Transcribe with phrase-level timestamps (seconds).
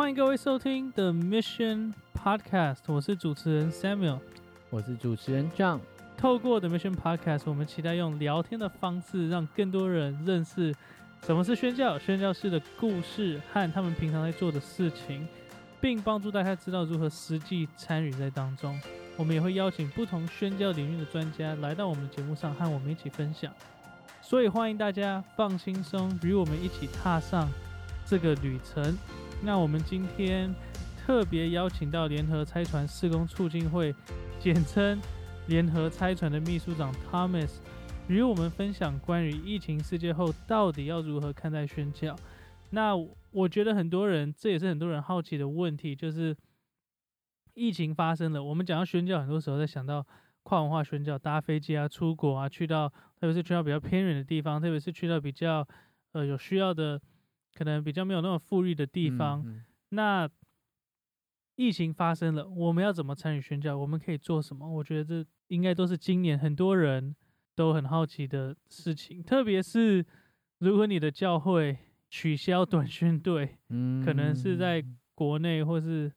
[0.00, 4.18] 欢迎各位收听 The Mission Podcast，我是主持人 Samuel。
[4.70, 5.78] 我是主持人 John。
[6.16, 10.74] 透过 The Mission Podcast，我们期待用聊天的方式，让更多人认识
[11.26, 15.28] 什么是宣教、宣教士的故事和他们平常在做的事情，
[15.82, 18.80] 并帮助大家知道如何实际参与在当中。
[19.18, 23.52] 我们也会邀请不同宣教领域的专家来到我们的节目上，和我们一起分享。
[24.22, 27.46] 所以欢迎大家放轻松，与我们一起踏上
[28.06, 28.96] 这个旅程。
[29.42, 30.54] 那我们今天
[30.98, 33.94] 特别邀请到联合拆船施工促进会，
[34.38, 35.00] 简称
[35.48, 37.56] 联合拆船的秘书长 Thomas，
[38.06, 42.14] 与我们分享关于疫情世界后到底要如何看待宣教。
[42.68, 42.94] 那
[43.30, 46.36] 我觉得很多人，这也是很多人好奇的问题，就是
[47.54, 50.06] 疫情发生了，我们讲到宣教，很多时候在想到
[50.42, 55.66] 跨文化宣教，搭飞机啊、出国啊，去到特别是去到比较偏远的地方，特别是去到比较
[56.12, 57.00] 呃有需要的。
[57.54, 59.44] 可能比较没有那么富裕的地方，
[59.90, 60.28] 那
[61.56, 63.76] 疫情发生了，我们要怎么参与宣教？
[63.76, 64.66] 我们可以做什么？
[64.66, 67.14] 我觉得这应该都是今年很多人
[67.54, 69.22] 都很好奇的事情。
[69.22, 70.04] 特别是
[70.58, 71.76] 如果你的教会
[72.08, 74.82] 取消短宣队，嗯，可能是在
[75.14, 76.10] 国内或是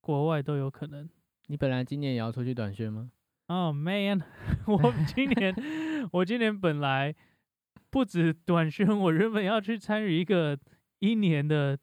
[0.00, 1.08] 国外都有可能。
[1.46, 3.10] 你本来今年也要出去短宣吗？
[3.46, 4.20] 哦，man，
[4.66, 5.54] 我今年
[6.12, 7.14] 我今年本来。
[7.90, 10.58] 不止短宣，我原本要去参与一个
[10.98, 11.78] 一年的，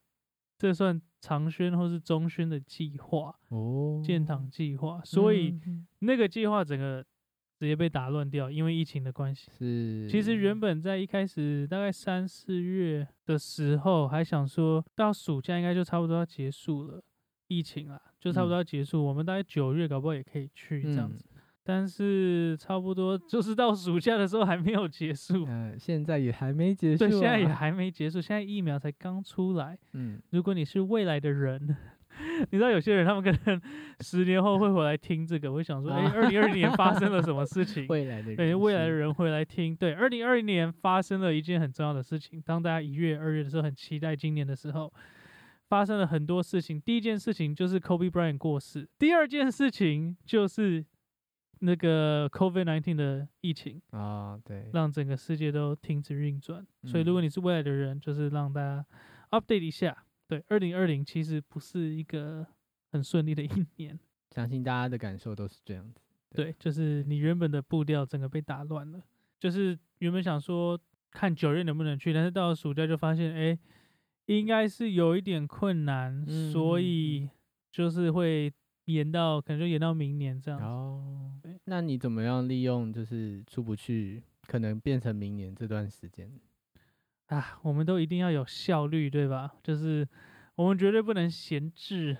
[0.57, 5.01] 这算长宣或是中宣的计划哦，建堂计划。
[5.03, 5.59] 所以
[5.99, 7.03] 那个计划整个
[7.57, 9.49] 直接被打乱掉，因为疫情的关系。
[9.57, 17.01] 是，其实原本在一开始大概三四月的时候，还想说到暑假应该就差不多要结束了，
[17.47, 21.25] 疫情啊，就差不多要结束，我们大概九月搞不好也可以去这样子。
[21.65, 31.77] 但是差不多就是到暑假的时候还没有结束，嗯，现在也还没结束，对，现在也还没结束，现在疫苗才刚出来， 嗯，如果你是未来的人，
[32.51, 33.61] 你知道有些人他们可能
[34.01, 37.87] 十年后会回来听这个，我想说，哎，二零二零年发生了什么事情？
[37.87, 44.93] 未来的人，未来的人会来听，对，二零二零年发生了一件很重要的事情，当大家一月、二月的时候很期待今年的时候，
[45.69, 50.83] 发生了很多事情，第一件事情就是 Kobe Bryant 过世，第二件事情就是。
[51.65, 56.67] 那个 COVID nineteen 的疫情啊，对，让整个世界都停止运转。
[56.83, 58.85] 所以，如果你是未来的人，就是让大家
[59.31, 60.05] update 一下。
[60.27, 62.45] 对，二零二零其实不是一个
[62.91, 63.97] 很顺利的一年，
[64.31, 66.01] 相信大家的感受都是这样子。
[66.31, 69.01] 对，就是你原本的步调整个被打乱了。
[69.39, 70.77] 就是原本想说
[71.11, 73.57] 看九月能不能去，但是到了暑假就发现，哎，
[74.25, 77.29] 应该是有一点困难，所以
[77.71, 78.51] 就是会。
[78.85, 80.65] 延到可能就延到明年这样子。
[80.65, 81.31] 哦，
[81.65, 86.29] 那你怎么样利用就是出不去，可能变成明年这段时间？
[87.27, 89.53] 啊，我们都一定要有效率，对吧？
[89.63, 90.07] 就是
[90.55, 92.17] 我们绝对不能闲置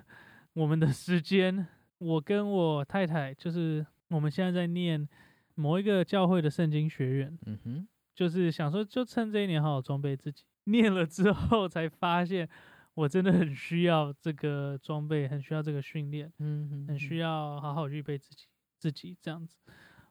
[0.53, 1.68] 我们的时间。
[2.00, 5.07] 我跟我太太就是我们现在在念
[5.56, 10.44] 某一个教会的圣经学院，嗯哼，就是想说就趁这一年好好装备自己。
[10.66, 12.47] 念了之后才发现。
[12.96, 18.46] 我真的很需要这个装备，很需要这个训练，嗯，很需要好好预备自己，
[18.78, 19.58] 自己这样子。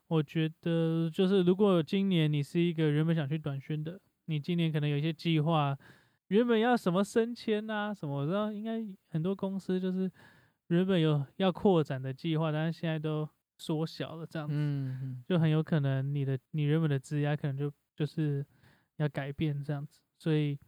[0.09, 5.79] 我觉得就是，如果今年你是一个原本想去短宣的，你今年可能有一些计划，
[6.27, 10.11] 原本要什么升迁啊什么，我知道应该很多公司就是
[10.67, 13.29] 原本有要扩展的计划，但是现在都
[13.59, 18.45] 缩小了，这样子，嗯，就很有可能你的你原本的职压可能就就是
[18.97, 20.59] 要改变这样子，所以。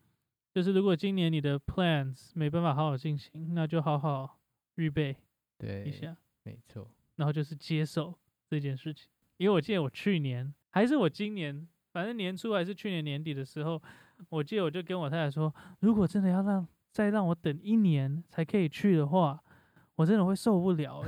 [0.54, 4.38] 就是如果今年你的 plans 没办法好好进行，那就好好
[4.76, 5.16] 预备
[5.58, 6.88] 对一下，没错。
[7.16, 8.16] 然后就是接受
[8.48, 13.82] 这件事情，因为我记得我去年还是我今年，反正年初还是去年年底的时候，
[14.28, 19.42] 我记得我就跟我太太说，如果真的要让再让我等一年才可以去的话，
[19.96, 21.04] 我真的会受不了，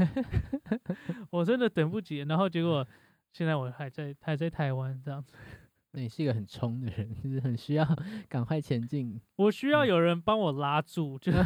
[1.30, 2.18] 我真的等不及。
[2.18, 2.84] 然后结果
[3.32, 5.32] 现在我还在还在台湾这样子。
[6.02, 7.84] 你是一个很冲的人， 就是很需要
[8.28, 9.20] 赶快前进。
[9.36, 11.38] 我需要有人帮我拉住， 就是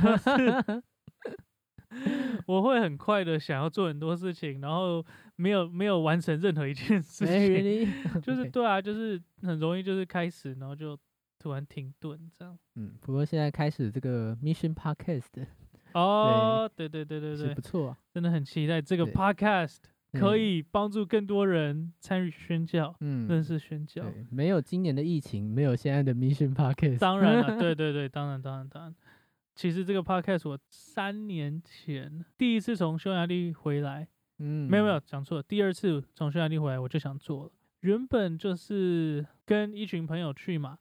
[2.47, 5.05] 我会很快的想要做很多事情，然后
[5.37, 10.97] 没有没有完成任何一件事情，就是对啊，就是很容易就是开始，然后就
[11.39, 12.57] 突然停顿这样。
[12.77, 15.45] 嗯，不过现在开始这个 Mission Podcast，
[15.95, 19.79] 哦，对对对对对，不错，真的很期待这个 Podcast。
[20.13, 24.05] 可以帮助更多人参与宣教，嗯，认识宣教。
[24.31, 26.99] 没有今年的疫情，没有现在的 Mission Podcast。
[26.99, 28.95] 当然了，对 对对，当然当然当然。
[29.55, 34.09] 其实这个 Podcast 我三年前第一次从匈牙利回来，
[34.39, 37.53] 嗯，没有没有讲错，第二次从匈牙利回来我就想做了。
[37.81, 40.79] 原本就是跟一群朋友去嘛，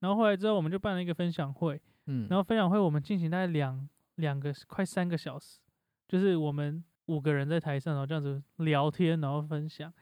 [0.00, 5.58] 然后后来之后我们就办了一个分享会，嗯，然后分享会我们进行大概两两个快三个小时，
[6.06, 9.92] 就是我们五个人在台上，然后这样子聊天，然后分享，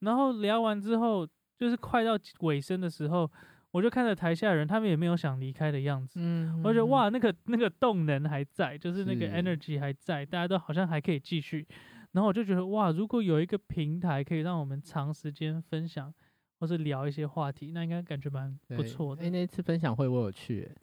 [0.00, 1.26] 然后聊完之后，
[1.58, 3.30] 就是快到尾声的时候，
[3.70, 6.18] 我就看着台下人，他们也没有想离开的样子。
[6.22, 11.66] 嗯，我觉得哇，那个那个动能还在，就是那个 energy 还在，大家都好像还可以继续。
[12.12, 16.14] 然后我就觉得哇，如果有一个平台可以让我们长时间分享
[16.60, 19.24] 或是聊一些话题，那应该感觉蛮不错的。
[19.24, 20.76] 哎，那次分享会我有去欸，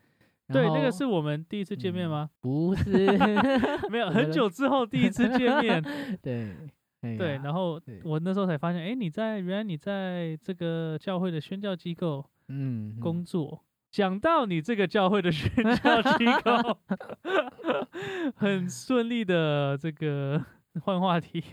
[0.52, 2.30] 对，那个是我们第一次见面嗯吗？
[2.42, 3.08] 不是？
[3.90, 5.82] 没有，很久之后第一次见面。
[6.22, 6.56] 对，
[7.02, 13.64] 哎对，然后我那时候才发现，哎，你在原来你在这个教会的宣教机构嗯，工作。
[13.92, 15.52] 讲到你这个教会的宣
[15.84, 16.78] 教机构，
[18.36, 20.42] 很顺利的这个
[20.82, 21.44] 换话题。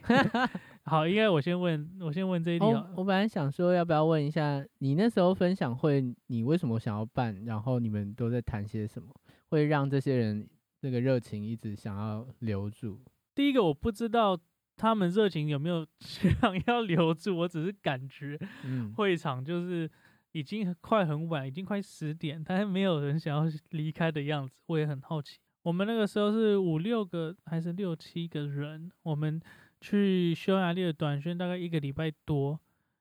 [0.88, 2.64] 好，应该我先问，我先问这一题
[2.96, 7.44] 我本来想说，要不要问一下，你那时候分享会，你为什么想要办？
[7.44, 9.08] 然后你们都在谈些什么，
[9.50, 10.48] 会让这些人
[10.80, 12.98] 那个热情一直想要留住？
[13.34, 14.38] 第一个我不知道
[14.76, 19.90] 他们热情有没有 想要留住，我只是感觉嗯，会场就是
[20.32, 25.38] 已经快很晚，已经快十点，但是没有人想要离开的样子，我也很好奇。
[25.64, 29.38] 我们那个时候是五六个还是六七个人，我们
[29.80, 32.58] 去匈牙利的短宣大概一个礼拜多，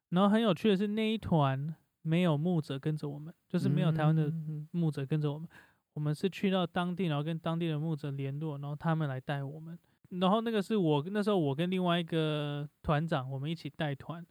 [0.10, 5.48] 然后很有趣的是那一团没有牧者跟着我们，就是没有台湾的嗯牧者跟着我们，
[5.94, 9.78] 我们是去到当地，然后跟当地的牧者联络，然后他们来带我们。
[10.10, 14.26] 然后那个是我那时候我跟另外一个团长，我们一起带团。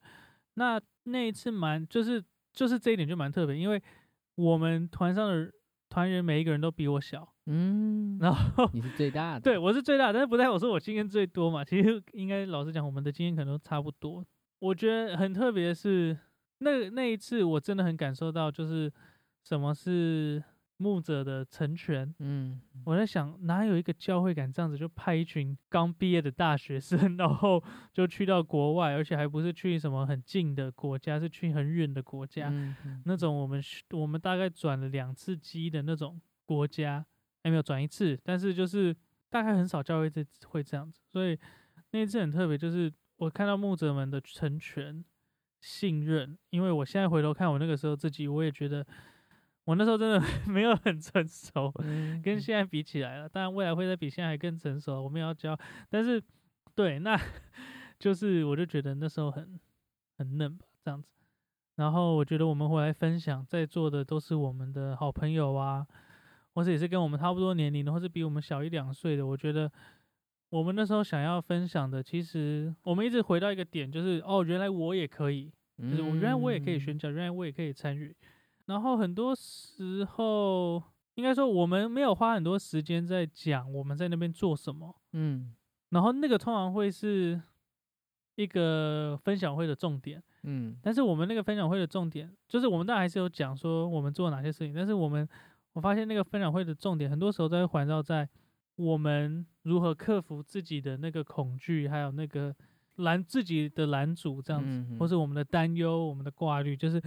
[0.54, 3.82] 那那一次蛮就是就是这一点就蛮特别，因为
[4.36, 5.52] 我们团上的
[5.96, 11.64] 团员每一个人都比我小， 嗯，然后你是最大的， 对我是最大，但是不代表说我经验最多嘛。
[11.64, 14.22] 其实应该老实讲，我们的经验可能都差不多。
[14.58, 16.14] 我觉得很特别的是，
[16.58, 18.92] 那那一次我真的很感受到，就是
[19.42, 20.44] 什么是
[20.78, 22.14] 牧者的成全。
[22.18, 27.62] 嗯，我在想，哪有一个教会敢这样子就派一群刚毕业的大学生， 然后
[27.92, 33.62] 就去到国外，而且还不是去什么很近的国家，是去很远的国家，嗯嗯那种我们
[33.92, 37.04] 我们大概转了两次机的那种国家，
[37.42, 38.94] 还没有转一次，但是就是
[39.30, 41.38] 大概很少教会这会这样子，所以
[41.92, 45.02] 那一次很特别，就是我看到牧者们的成全、
[45.60, 48.86] 信任，因为我现在回头看我那个时候自己，我也觉得
[49.66, 55.58] 我那时候真的 没有很成熟，嗯跟现在比起来了，当然未来会再比现在还更成熟，我们也要教。
[55.90, 56.22] 但是，
[56.74, 57.20] 对，那
[57.98, 59.58] 就是我就觉得那时候很
[60.16, 61.08] 很嫩吧，这样子。
[61.74, 65.84] 然后我觉得我们回来分享，在座的都是我们的好朋友啊，
[66.54, 69.26] 或者也是跟我们差不多年龄的，或是比我们小一两岁的。
[69.26, 69.70] 我觉得
[70.48, 75.52] 我们那时候想要分享的，其实我们一直回到一个点，就是哦，原来我也可以，
[75.82, 78.14] 就是我原来我也可以宣嗯教，原来我也可以参与。
[78.66, 80.82] 然后很多时候，
[81.14, 85.54] 应该说我们没有花很多时间在讲我们在那边做什么，嗯。
[85.90, 87.40] 然后那个通常会是
[88.34, 90.22] 一个分享会的重点。
[90.42, 90.76] 嗯。
[90.82, 95.26] 但是我们那个分享会的重点，就是我们当然还是有讲说我们做哪些事情，但是我们
[95.72, 98.28] 我发现那个分享会的重点，很多时候都会环绕在
[98.74, 102.54] 我们如何克服自己的那个恐惧，还有那个
[102.96, 107.00] 拦自己的拦阻这样子，嗯或是我们的担忧、我们的挂虑，就是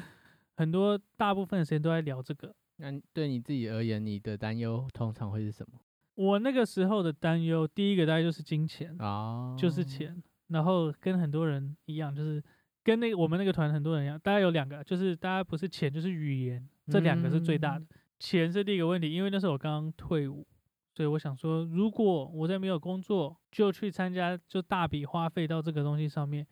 [0.59, 2.53] 很多大部分的时间都在聊这个。
[2.75, 5.79] 那对你自己而言，你的担忧通常会是什么？
[6.15, 12.43] 我那个时候的担忧，第一个大概就是金钱，哦，就是钱，然后跟很多人一样，就是
[12.83, 17.85] 跟那个我们那个团很多人一样，大概有两个，就是大家不是钱就是语言，这两个是最大的。
[18.19, 20.45] 钱是第一个问题，因为那时候我刚刚退伍，
[20.93, 26.45] 所以我想说，如果我在没有工作，就去参加，就大笔花费到这个东西上面，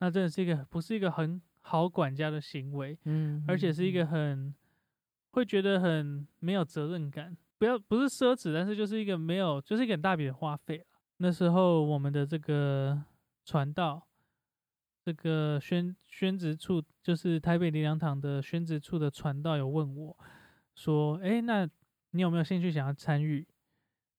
[0.00, 4.54] 那真的是一个不是一个很好管家的行为，嗯，而且是一个很
[5.32, 10.84] 会觉得很没有责任感，不要不是奢侈，但是就是一个没有，就是一个很大笔的花费了。
[11.16, 13.02] 那时候我们的这个
[13.44, 14.06] 传道，
[15.02, 20.16] 这个宣宣职处，就是台北林良堂的宣职处的传道有问我
[20.74, 21.66] 说：“诶，那
[22.10, 23.46] 你有没有兴趣想要参与？”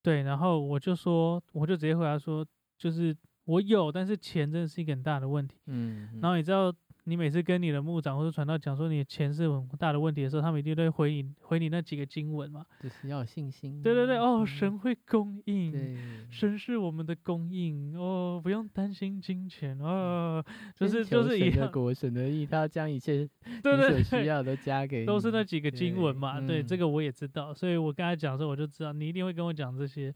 [0.02, 2.46] 对，然后我就说，我就直接回答说，
[2.78, 5.58] 就是我有，但是钱真的是一个很大的问题。
[5.66, 6.74] 嗯，嗯，然后你知道，
[7.08, 12.66] 你每次跟你的牧长或者传道讲说你的钱是很大的问题的时候，他们一定都会回你回你那几个经文嘛。
[12.82, 13.82] 就是要有信心。
[13.84, 15.96] 对对对，哦，嗯神会供应，对，
[16.32, 20.44] 神是我们的供应，哦，不用担心金钱，哦，
[20.76, 23.30] 就是就是一样，神的国，神的意，他要将一切
[23.62, 26.42] 对你所需对对，要的都加给你，都是那几个经文嘛。
[26.42, 30.12] 对，这嗯个我也知道，所以我跟他讲的时候，我就知道你一定会跟我讲这些。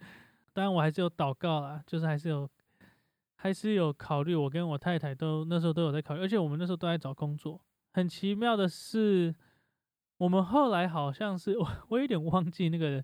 [0.54, 2.50] 当然，我还是有祷告啦，就是还是有。
[3.42, 7.62] 还是有考虑，我跟我太太都那时候都有在考虑，而且我们那时候都在找工作。
[7.94, 9.34] 很奇妙的是，
[10.18, 13.02] 我们后来好像是我 我有点忘记那个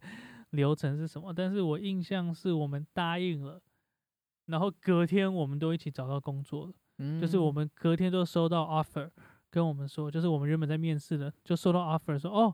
[0.50, 3.62] 流程是什么，但是我印象是我们答应了，
[4.48, 9.10] 然后隔天我们都一起找到工作了，嗯，就是我们隔天都收到 offer，
[9.50, 12.54] 跟我们说，就是我们原本在面试的就收到 offer 说哦，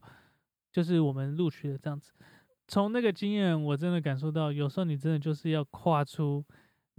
[0.72, 2.14] 就是我们录取了这样子。
[2.68, 6.46] 从那个经验，我真的感受到，有时候你真的就是要跨出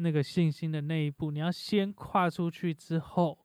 [0.03, 3.39] 那个信心的那一步，你要先跨出去之后，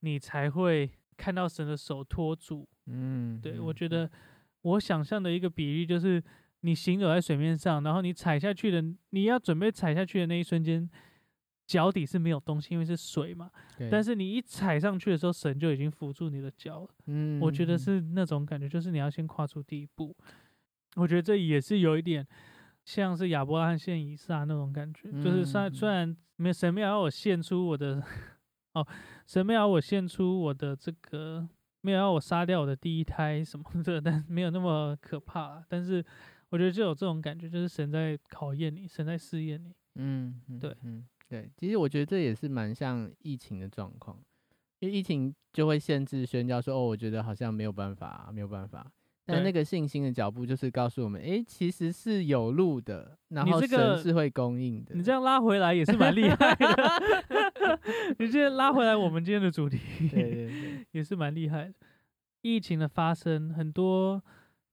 [0.00, 2.68] 你才会看到神的手托住。
[2.86, 4.10] 嗯，对，嗯我觉得
[4.62, 6.22] 我想象的一个比喻就是，
[6.62, 10.88] 你行走在水面上，然后你踩下去的，你要准备踩下去的那一瞬间，
[11.66, 13.50] 脚底是没有东西，因为是水嘛。
[13.78, 16.88] 对但是你一踩上去的时候，神就已经扶住你的脚了。
[17.06, 20.16] 嗯，我觉得嗯是那种感觉，就是你要先跨出第一步。
[20.96, 22.26] 我觉得这也是有一点
[22.84, 28.02] 像是亚伯拉罕献以撒那种感觉，就是虽然虽嗯然没有神没有要我献出我的
[28.74, 28.86] 哦，
[29.26, 31.48] 神没有要我献出我的这个，
[31.82, 35.64] 没有要我杀掉我的第一胎什么的， 但没有那么可怕。
[35.68, 36.04] 但是
[36.50, 39.74] 我觉得就有这种感觉，就是神在考验你，神在试验你。
[39.96, 44.18] 嗯，嗯对，嗯，对，其实我觉得这也是蛮像疫情的状况，
[44.80, 48.90] 因为疫情就会限制宣教说，哦，我觉得好像没有办法，没有办法。
[49.24, 54.94] 但那个信心的脚步就是告诉我们，诶，其实是有路的，然后你这个神是会供应的。
[54.94, 57.00] 你这样拉回来也是蛮厉害的，
[58.18, 61.74] 你这样拉回来我们今天的主题，对对对， 也是蛮厉害的。
[62.40, 64.20] 疫情的发生，很多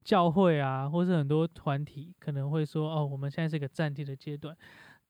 [0.03, 4.57] 教会啊，或是很多团体可能会说：“哦，我们现在是一个暂停的阶段，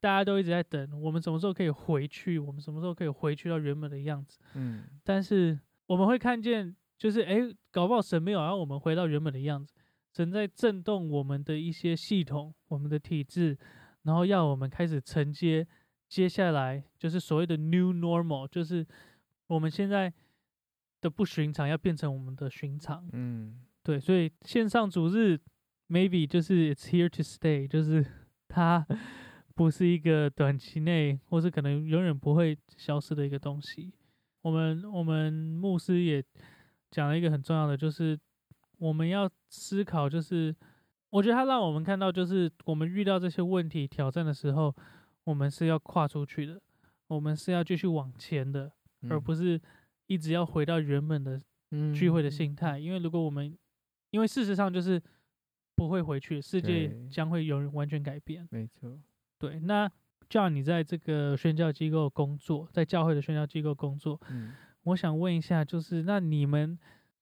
[0.01, 2.37] 大家都一直在等，我们什么时候可以回去？
[2.37, 7.39] 我们什么时候可以回去到原本的样子？”嗯，但是我们会看见，就是哎，
[7.71, 9.73] 搞不好神没有让我们回到原本的样子，
[10.13, 13.57] 神在震动我们的一些系统、我们的体制，
[14.03, 15.65] 然后要我们开始承接
[16.09, 18.85] 接下来就是所谓的 new normal，就是
[19.47, 20.13] 我们现在
[20.99, 23.07] 的不寻常要变成我们的寻常。
[23.13, 25.39] 嗯，对，所以线上主日
[25.87, 28.05] maybe 就是 it's here to stay，就是
[28.47, 28.85] 它
[29.55, 33.93] 不是一个短期内或是可能永远不会消失的一个东西。
[34.41, 36.23] 我们我们牧师也
[36.91, 38.19] 讲了一个很重要的，就是
[38.77, 40.55] 我们要思考，就是
[41.09, 44.75] 我觉得他让我们看到，就是我们遇到这些问题挑战的时候，
[45.23, 46.61] 我们是要跨出去的，
[47.07, 48.71] 我们是要继续往前的，
[49.09, 49.21] 而嗯。
[49.21, 49.59] 不是
[50.07, 51.41] 一直要回到原本的
[51.93, 53.55] 聚会的心态，因为如果我们，
[54.09, 55.01] 因为事实上就是
[55.75, 58.47] 不会回去，世界将会有人完全改变。
[58.49, 58.99] 没错，
[59.37, 59.89] 对，那
[60.27, 66.77] 叫你在这个宣教机构工作，在教会的宣教机构工作，嗯我想问一下，就是那你们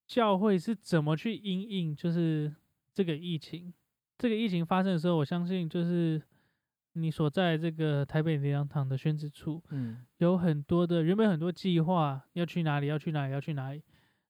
[0.06, 2.54] 教会是怎么去因应，就是
[2.94, 3.74] 这个疫情？
[4.18, 6.22] 这个疫情发生的时候，我相信就是
[6.94, 13.84] 你所在这个台北灵粮堂的宣旨处，嗯有很多的原本很多计划要去哪里，要去哪里，要去哪里。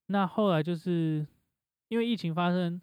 [0.08, 1.26] 那后来就是
[1.90, 2.82] 因为疫情发生，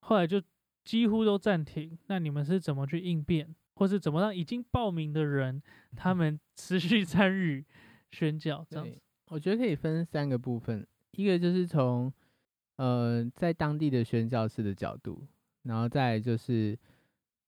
[0.00, 0.42] 后来就
[0.84, 1.98] 几乎都暂停。
[2.06, 5.62] 那你们是怎么去应变，或是怎么让已经报名的人
[5.94, 7.64] 他们持续 参与
[8.10, 8.66] 宣教？
[8.68, 12.12] 这样子，我觉得可以分三个部分，一个就是从
[12.76, 15.26] 呃在当地的宣教士的角度，
[15.62, 16.78] 然后再就是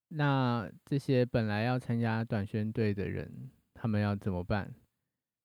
[0.08, 4.74] 那这些本来要参加短宣队的人，他们要怎么办？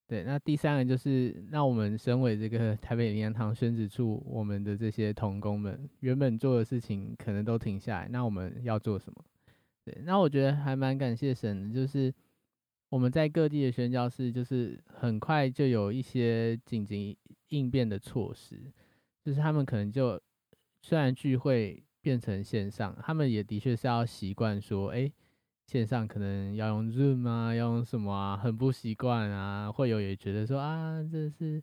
[0.05, 9.23] 对，那第三个就是，那我们身为这个 台北灵粮堂宣旨处，我们的这些童工们原本做的事情可能都停下来，那我们要做什么？
[9.85, 12.13] 对，那我觉得还蛮感谢神的，就是
[12.93, 17.17] 我们在各地的宣教室，就是很快就有一些紧急
[17.49, 18.71] 应变的措施，
[19.25, 20.21] 就是他们可能就
[20.79, 25.11] 虽然聚会变成线上，他们也的确是要习惯说，哎、
[25.65, 31.59] 线上可能要用 Zoom 啊，要用什么啊，很不习惯啊，会有也觉得说啊，这是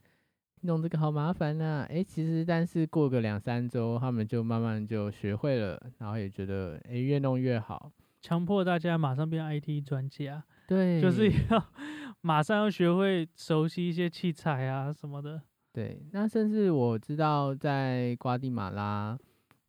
[0.63, 7.93] 弄这个好麻烦呐、哎、其实但是过个两三周，他们就慢慢就学会了，然后也觉得哎、越弄越好。
[8.21, 11.67] 强迫大家马上变 IT 专家，对，就是要
[12.23, 15.43] 马上要学会熟悉一些器材啊什么的。
[15.73, 19.19] 对，那甚至我知道在瓜地马拉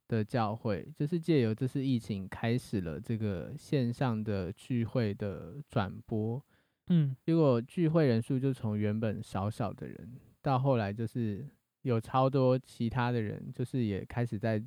[0.08, 6.40] 的教会，就是借由这次疫情开始了这个线上的聚会的转播，
[6.90, 11.44] 嗯，结果聚会人数就从原本少少的人，到后来就是
[11.82, 14.64] 有超多其他的人，就是也开始在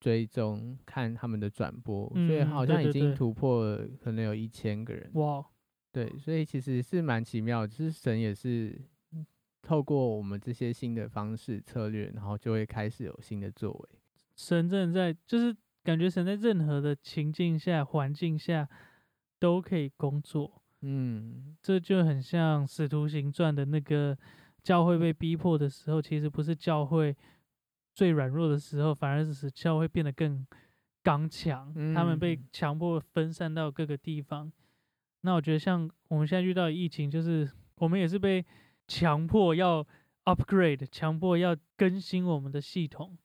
[0.00, 5.10] 追踪看他们的转播，所以嗯好像已经突破了可能有一千个人。
[5.14, 5.44] 哇，
[5.92, 8.80] 对，所以其实是蛮奇妙，就是神也是
[9.60, 13.88] 透过我们这些新的方式策略，然后就会开始有新的作为。
[14.36, 18.68] 神真的在，就是感觉神在任何的情境下、环境下
[19.38, 20.62] 都可以工作。
[20.82, 24.16] 嗯，这就很像《使徒行传》的那个
[24.62, 27.14] 教会被逼迫的时候，其实不是教会
[27.94, 30.46] 最软弱的时候，反而是使教会变得更
[31.02, 34.50] 刚强，他们被嗯强迫分散到各个地方。
[35.22, 38.44] 那我觉得像我们现在遇到的疫情，就是我们也是被
[38.86, 39.86] 强迫要
[40.24, 43.18] upgrade，强迫要更新我们的系统，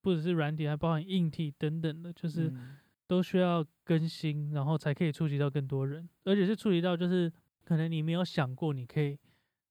[0.00, 2.76] 不只是软体，还包含硬体等等的，就是嗯。
[3.10, 7.28] 都需要更新，然后才可以触及到更多人，而且是触及到就是
[7.64, 9.18] 可能你没有想过你可以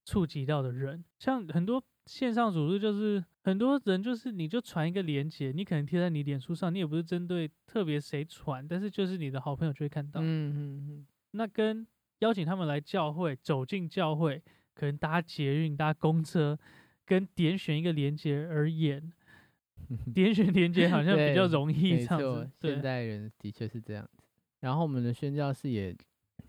[0.04, 10.58] 触及到的人，像很多线上组织就是很多人就是你就传一个链接，你可能贴在你脸书上，你也不是针对特别谁传，但是就是你的好朋友就会看到，嗯嗯
[10.90, 11.86] 嗯那跟
[12.20, 14.42] 邀请他们来教会，走进教会，
[14.74, 16.58] 可能搭捷运、搭公车，
[17.06, 19.12] 跟点选一个连接而言，
[19.90, 24.24] 嗯，点选连接好像比较容易这样子，，现对，代人的确是这样子。
[24.60, 25.96] 然后我们的宣教士也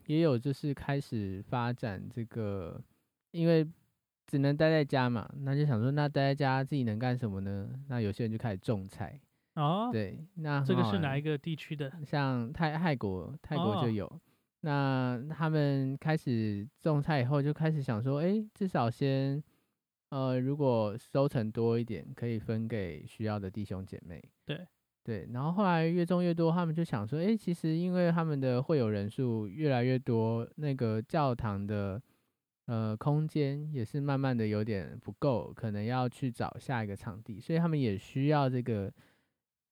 [0.06, 2.82] 也有就是开始发展这个，
[3.30, 3.64] 因为
[4.26, 7.70] 只能待在家嘛，那就想说，那待在家自己能干什么呢？
[7.88, 9.20] 那有些人就开始种菜，
[9.54, 11.92] 哦，对，那这个是哪一个地区的？
[12.04, 14.20] 像泰泰国，泰国哦就有。
[14.62, 19.42] 那他们开始种菜以后，就开始想说，哎，至少先，
[20.10, 24.22] 呃，如果收成多一点，可以分给需要的弟兄姐妹。
[24.44, 24.66] 对
[25.02, 32.00] 对，然后后来越种越多，他们就想说，哎，其实因为他们的会友人数越来越多，那个教堂的
[32.66, 38.92] 呃空间也是慢慢的有点不够，可能要去找下一个场地，所以他们也需要这个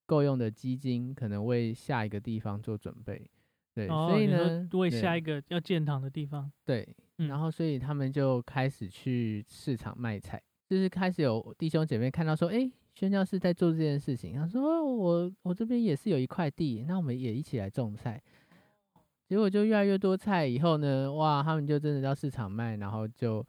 [0.07, 3.31] 够用的基金，可能为下一个地方做准备。
[3.79, 7.29] 对，哦，所以呢，为下一个要建堂的地方，对，嗯。
[7.29, 18.21] 然后所以他们就开始去市场卖菜，就是开始有弟兄姐妹看到说，哎，宣教士在做这件事情，他说哦我我这边也是有一块地，那我们也一起来种菜。
[19.29, 23.47] 结果就越来越多菜，以后呢，哇，他们就真的到市场卖，然后就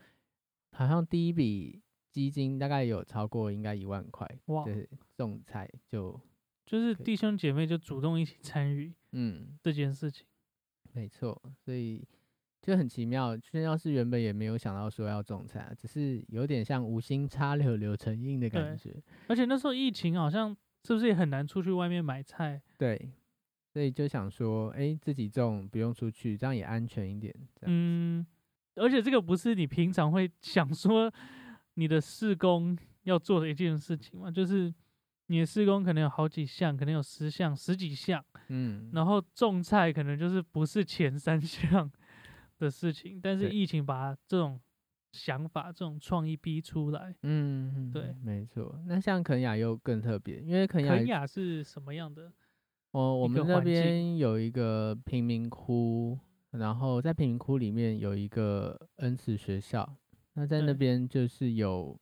[0.74, 1.82] 好像第一笔
[2.12, 6.20] 基金大概有超过应该一万块，哇，对，种菜就
[6.70, 10.24] 就是弟兄姐妹就主动一起参与嗯，这件事情。
[10.94, 12.08] 没错，所以
[12.62, 13.36] 就很奇妙。
[13.40, 18.96] 宣教士原本也没有想到说要种菜啊，只是有点像无心插柳柳成荫的感觉。
[19.28, 20.56] 而且那时候疫情好像
[20.86, 22.62] 是不是也很难出去外面买菜？
[22.78, 23.12] 对，
[23.74, 27.34] 所以就想说，哎，自己种不用出去，这样也安全一点。
[27.64, 28.24] 嗯，
[28.76, 31.12] 而且这个不是你平常会想说
[31.74, 34.72] 你的事工要做的一件事情嘛，就是
[35.30, 41.90] 你的施工可能有好几项，可能有十项、十几项，嗯，然后种菜可能就是不是前三项
[42.58, 44.60] 的事情，但是疫情把这种
[45.12, 47.16] 想法、这种创意逼出来。
[47.22, 48.82] 嗯，嗯对，没错。
[48.88, 52.32] 那像肯雅又更特别，因为肯雅肯雅是什么样的？
[52.92, 56.18] 哦，我们那边有一个贫民窟，
[56.50, 59.96] 然后在贫民窟里面有一个恩慈学校，
[60.34, 61.96] 那在那边就是有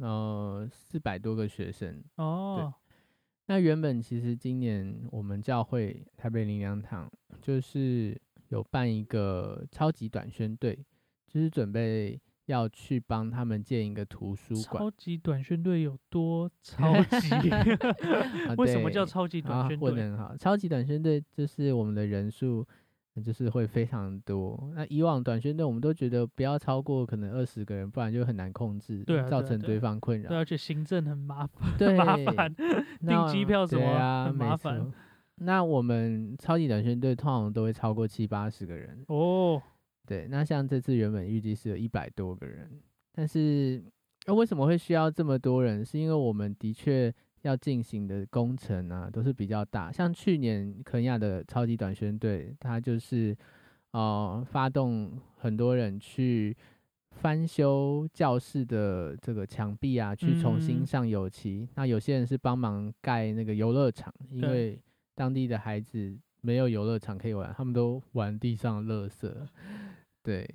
[0.00, 2.02] 呃四百多个学生。
[2.16, 2.72] 哦，
[3.46, 7.10] 那原本其实今年我们教会台北灵粮堂
[7.40, 10.84] 就是有办一个超级短宣队，
[11.28, 14.82] 就是准备要去帮他们建一个图书馆。
[14.82, 17.50] 超级短宣队有多 超级？
[17.50, 19.88] 啊 为什么叫超级短啊，宣队？
[19.88, 20.36] 混的很好。
[20.36, 22.66] 超级短宣队就是我们的人数，呃
[23.24, 24.70] 就是会非常多。
[24.74, 30.38] 那以往短宣队我们都觉得不要超过可能二十个人，不然就很难控制，对造成对方困对，扰。
[30.38, 32.54] 而且行政很麻烦，对，麻烦。
[33.00, 34.92] 那订机票什么对啊，很麻没烦错。
[35.36, 39.02] 那我们超级短宣队通常都会超过七八十个人。
[39.08, 39.60] 哦，
[40.06, 42.70] 对，那像这次原本预计是有一百多个人，
[43.12, 43.82] 但是、
[44.26, 45.82] 呃为什么会需要这么多人？
[45.84, 49.90] 是因为我们的确要进行的工程啊，都是比较大。
[49.90, 53.36] 像去年肯亚的超级短宣队，它就是
[53.92, 56.56] 呃发动很多人去
[57.12, 61.68] 翻修教室的这个墙壁啊，去重新嗯上油漆。
[61.74, 64.80] 那有些人是帮忙盖那个游乐场，因为
[65.14, 69.30] 当地的孩子没有游乐场可以玩，他们都玩地上的垃圾。
[70.22, 70.48] 对，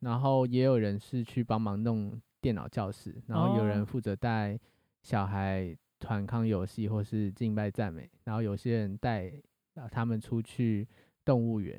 [0.00, 4.58] 然后也有人是去帮忙弄电脑教室，然后有哦人负责带
[5.02, 9.32] 小孩团康游戏或是敬拜赞美，然后有些人带
[9.74, 10.88] 啊他们出去
[11.24, 11.78] 动物园，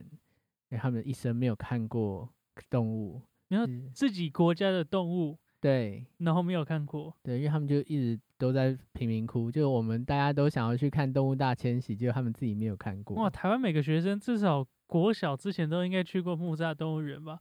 [0.69, 2.29] 因为他们一生没有看过
[2.69, 3.21] 动物。
[3.49, 13.17] 然后自己国家的动物，对然后没有看过，对，因为他们就一直都在贫民窟，就我们大家都想要去看动物大迁徙，结果他们自己没有看过。
[13.17, 13.29] 哇！
[13.29, 17.39] 台湾每个学生至少国小之前都应该去过木栅动物园吧，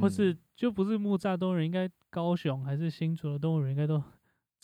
[0.00, 4.02] 或嗯是就不是木栅动物园，应该高雄还是新竹的动物园，应该都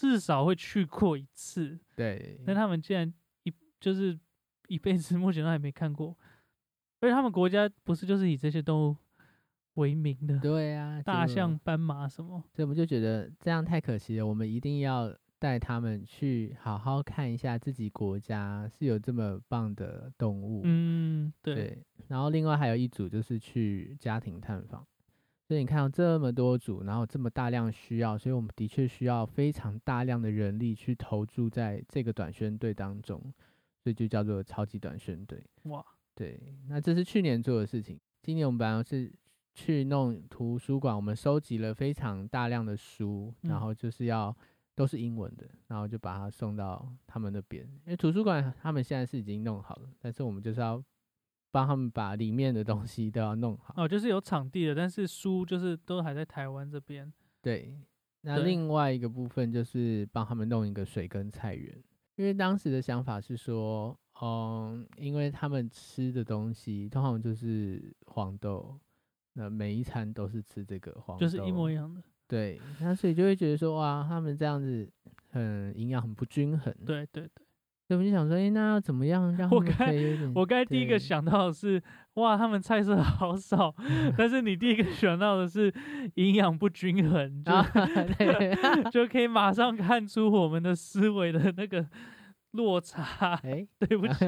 [0.00, 1.78] 至少会去过一次。
[1.94, 4.18] 对，但他们竟然一就是
[4.68, 6.16] 一辈子 目前都还没看过，
[7.00, 8.96] 而且他们国家不是就是以这些动物
[9.74, 20.62] 为名的，对啊，大象、斑马什么，所以我们就觉得这样太可惜了，我们一定要带他们去好好看一下自己国家是有这么棒的动物。
[20.64, 24.86] 嗯，对，对，然后另外还有一组就是去家庭探访。
[25.50, 33.20] 所以你看到这么多组，然后这么大量需要，所以我们的确需要非常大量的人力去投注在这个短宣队当中，
[33.82, 35.44] 所以就叫做超级短宣队。
[35.64, 35.84] 哇，
[36.14, 37.98] 对，那这是去年做的事情。
[38.22, 39.12] 今年我们本来是
[39.52, 44.32] 去弄图书馆，我们收集了非常大量的书，嗯然后就是要
[44.76, 47.64] 都是英文的，然后就把它送到他们那边。
[47.86, 50.80] 因为图书馆他们现在是已经弄好了，但是我们就是要
[51.50, 53.74] 帮他们把里面的东西都要弄好。
[53.76, 57.12] 哦，就是有场地的，但是书就是都还在台湾这边。
[57.42, 57.74] 对，
[58.22, 61.82] 那另外一个部分就是帮他们弄一个水耕菜园，
[62.16, 68.78] 因为当时的想法是说，嗯，因为他们吃的东西通常就是黄豆，
[69.32, 72.02] 那每一餐都是吃这个黄豆，就是一模一样的。
[72.28, 74.88] 对，那所以就会觉得说，哇，他们这样子
[75.30, 77.44] 很营养很不均衡，，对对对，
[77.90, 81.82] 所以我们就想说，诶，那要怎么样让他们我刚可以有点，我刚才第一个想到的是，
[82.14, 83.74] 哇，他们菜色 好少，
[84.16, 85.74] 但是你第一个想到的是
[86.14, 87.66] 营养不均衡，就、啊，
[88.16, 88.54] 对，
[88.92, 91.84] 就可以马上看出我们的思维的那个
[92.52, 93.34] 落差。
[93.42, 94.24] 哎，对不起，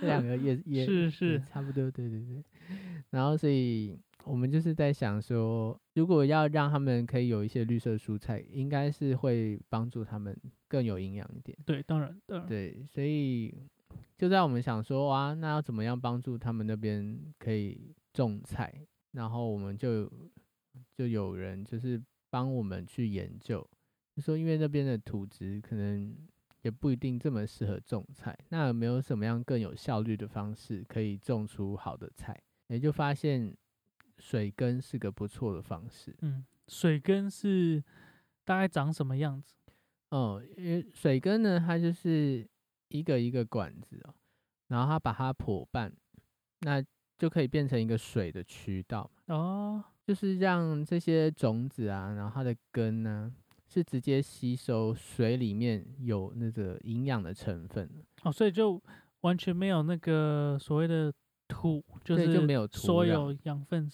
[0.00, 2.42] 这两个也也也是是，差不多，对对对。
[3.10, 10.36] 然后所以我们就是在想说，如果要让他们可以有一些绿色蔬菜，应该是会帮助他们
[10.68, 11.56] 更有营养一点。
[11.64, 13.54] 对，当然当然，对，所以
[14.16, 18.72] 就在我们想说，哇，那要怎么样帮助他们那边可以种菜？
[19.12, 20.10] 然后我们就
[20.94, 23.66] 就有人就是帮我们去研究，
[24.14, 26.14] 就说因为那边的土质可能
[26.62, 32.38] 也不一定这么适合种菜，那有没有什么样更有效率的方式可以种出好的菜？
[32.68, 33.56] 也就发现
[34.18, 36.14] 水根是个不错的方式。
[36.20, 37.82] 嗯，水根是
[38.44, 39.54] 大概长什么样子？
[40.10, 42.46] 哦，因为水根呢，它就是
[42.88, 44.14] 一个一个管子哦，
[44.68, 45.92] 然后它把它破半，
[46.60, 46.82] 那
[47.18, 53.32] 就可以变成一个水的渠道嘛，哦，就是让这些种子啊，然后它的根呢，
[53.66, 57.90] 是直接吸收水里面有那个营养的成分，
[58.22, 58.80] 哦，所以就
[59.22, 61.12] 完全没有那个所谓的
[61.48, 63.90] 土，就是就没有土所有养分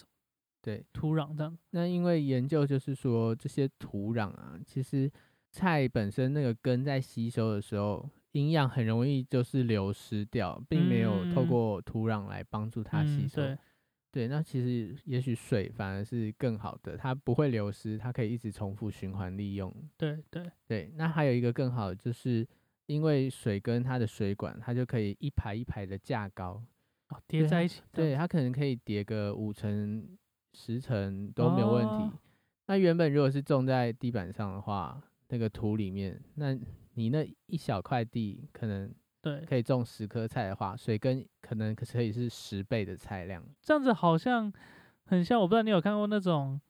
[0.61, 0.85] 对。
[0.93, 1.57] 土壤这样。
[1.71, 5.11] 那因为研究就是说，这些土壤啊，其实
[5.53, 13.37] 菜本身那个根在吸收的时候，营养很容易就是流失掉，并没有透嗯过土壤来帮助它吸嗯，收。
[13.43, 13.59] 对，
[14.11, 19.73] 对，那其实也许水反而是更好的，它不会流失，它可以一直重复循环利用。
[19.99, 22.49] 对对，对，那还有一个更好的，就是
[22.87, 26.63] 因为水跟它的水管，它就可以一排一排的架高，
[27.11, 27.83] 哦，叠在一起。
[27.93, 30.09] 对，，它可能可以叠个五层、
[30.55, 31.93] 十层都没有问题。
[32.05, 32.19] 哦
[32.67, 36.55] 那原本如果是种在地板上的话，那个土里面，那
[36.93, 43.43] 你那一小块地可能对，可以种十棵菜的话，水根可能可以是十倍的菜量。
[43.63, 44.53] 这样子好像
[45.07, 46.61] 很像，我不知道你有看过那种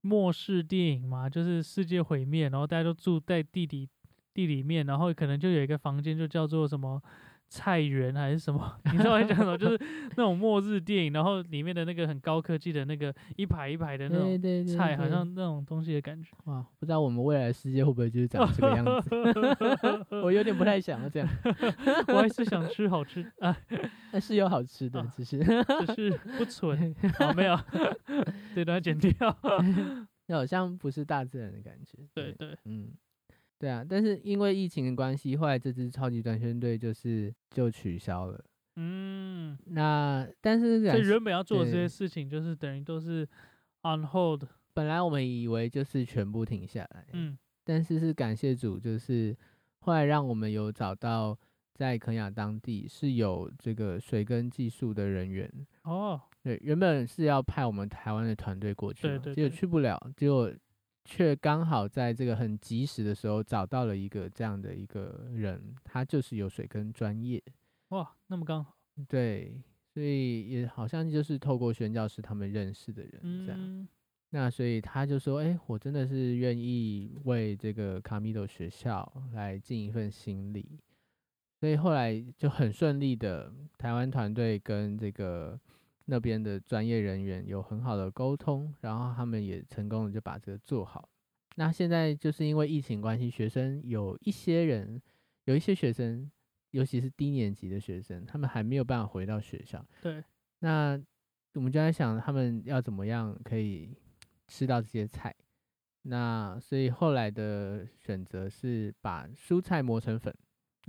[0.00, 1.30] 末世电影吗？
[1.30, 3.88] 就是世界毁灭，然后大家都住在地底
[4.34, 7.00] 地里面，然后可能就有一个房间就叫做什么
[7.48, 9.56] 菜园还是什么， 你知道我在讲什么？
[9.56, 9.78] 就是
[10.16, 16.30] 那种末日电影，然后里面的那个很高科技的那个一排一排的那种对对对菜，好像那种东西的感觉。
[16.44, 19.10] 哇，不知道我们未来的世界会不会就是长这个样子？
[20.22, 21.28] 我有点不太想要这样，
[22.08, 23.56] 我还是想吃好吃啊，
[24.12, 25.38] 但是有好吃的，啊只是
[25.86, 26.94] 只是不纯。
[27.18, 27.58] 好，没有，
[28.54, 29.36] 这段剪掉。
[30.30, 31.96] 好像不是大自然的感觉。
[32.12, 32.90] 对，对，嗯，
[33.58, 38.44] 对啊，但是因为疫情的关系，后来这支超级短宣队就是就取消了。
[38.76, 39.58] 嗯。
[39.66, 43.28] 那但是所以原本要做的这些事情，就是等于都是
[43.82, 44.44] on hold。
[44.72, 49.36] 本来我们以为就是全部停下来，嗯，但是是感谢主，就是
[49.80, 51.36] 后来让我们有找到
[51.74, 55.50] 在肯亚当地是有这个水耕技术的人员。
[55.82, 60.52] 哦，对，原本是要派我们台湾的团队过去嘛，结果对对对去不了，结果
[61.10, 67.42] 却刚好在这个很及时的时候找到了一个这样的一个人，他就是有水耕专业，
[67.88, 68.76] 哇，那么刚好，
[69.08, 69.58] 对，
[69.94, 73.58] 所以也好像就是透过宣教师他们认识的人这样。
[73.58, 73.88] 嗯，
[74.30, 80.78] 那所以他就说：“哎、我真的是愿意为这个卡米多学校来尽一份心力。”
[81.58, 85.58] 所以后来就很顺利的，台湾团队跟这个
[86.10, 91.06] 那边的专业人员有很好的沟通，然后他们也成功的就把这个做好。
[91.56, 95.00] 那现在就是因为疫情关系，学生有一些人，
[95.44, 96.30] 有一些学生，
[96.70, 99.84] 尤其是低年级的学生，他们还没有办法回到学校。
[100.00, 100.24] 对，
[100.60, 100.98] 那
[101.54, 103.94] 我们就在想，他们要怎么样可以
[104.46, 105.34] 吃到这些菜？
[106.02, 110.34] 那所以后来的选择是把蔬菜磨成粉，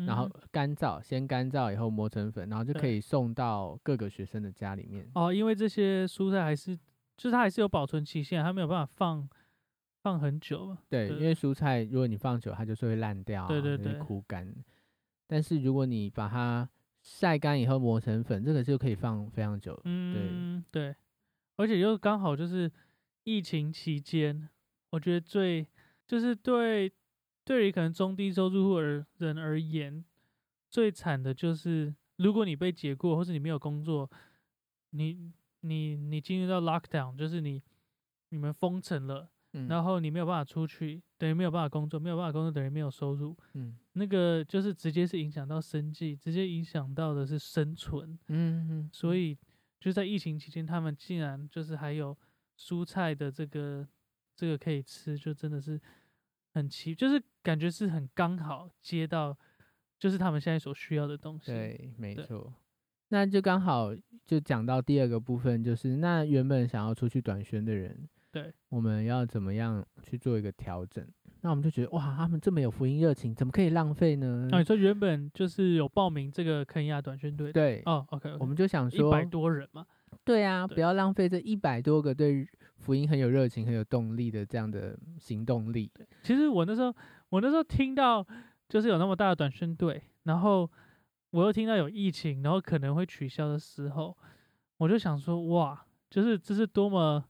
[0.05, 5.09] 然后嗯干燥，先干燥以后磨成粉，然后就可以送到各个学生的家里面。
[5.15, 6.75] 哦，因为这些蔬菜还是
[7.17, 9.29] 就是它还是有保存期限，它没有办法放
[10.01, 10.79] 放很久嘛。
[10.87, 14.53] 对，对因为蔬菜如果你放久，它就是会烂掉、对对对枯干。
[15.27, 16.67] 但是如果你把它
[17.01, 19.79] 晒干以后磨成粉，这个就可以放非常久。
[19.83, 20.95] 嗯，对，
[21.57, 22.71] 而且又刚好就是
[23.23, 24.49] 疫情期间，
[24.89, 25.67] 我觉得最
[26.07, 26.91] 就是对
[27.49, 30.05] 对于可能中低收入户而人而言，
[30.69, 34.07] 最惨的就是如果你被解雇，或是你没有工作，
[34.91, 37.63] 你你你进入到 lockdown，就是你
[38.29, 43.75] 你们封城了，嗯，然后你没有办法出去，等于没有办法工作，没有办法工作等于没有收入，嗯。
[43.93, 48.19] 那个就是直接是影响到生计，直接影响到的是生存。
[48.27, 49.35] 嗯嗯，所以
[49.79, 52.15] 就在疫情期间，他们竟然就是还有
[52.59, 53.87] 蔬菜的这个
[54.35, 55.81] 这个可以吃，就真的是
[56.53, 59.37] 很奇，就是感觉是很刚好接到，
[59.99, 61.51] 就是他们现在所需要的东西。
[61.51, 62.53] 对，没错。
[63.09, 63.89] 那就刚好
[64.27, 71.03] 就讲到第二个部分，就是那原本想要出去短宣的人，对，我们要怎么样去做一个调整？
[71.41, 74.47] 那我们就觉得哇，他们这么有福音热情，怎么可以浪费呢？
[74.51, 79.85] 那、你说原本就是有报名这个肯亚短宣队，对，哦，OK，, 我们就想一说，百多人嘛，
[80.23, 82.47] 对啊，对不要浪费这一百多个对
[82.79, 85.91] 福音很有热情、很有动力的这样的行动力。
[86.23, 86.95] 其实我那时候，
[87.29, 88.25] 我那时候听到
[88.67, 90.69] 就是有那么大的短宣队，然后
[91.31, 94.17] 我又听到有疫情，然后可能会取消的时候，
[94.77, 97.23] 我就想说，哇，就是这是多么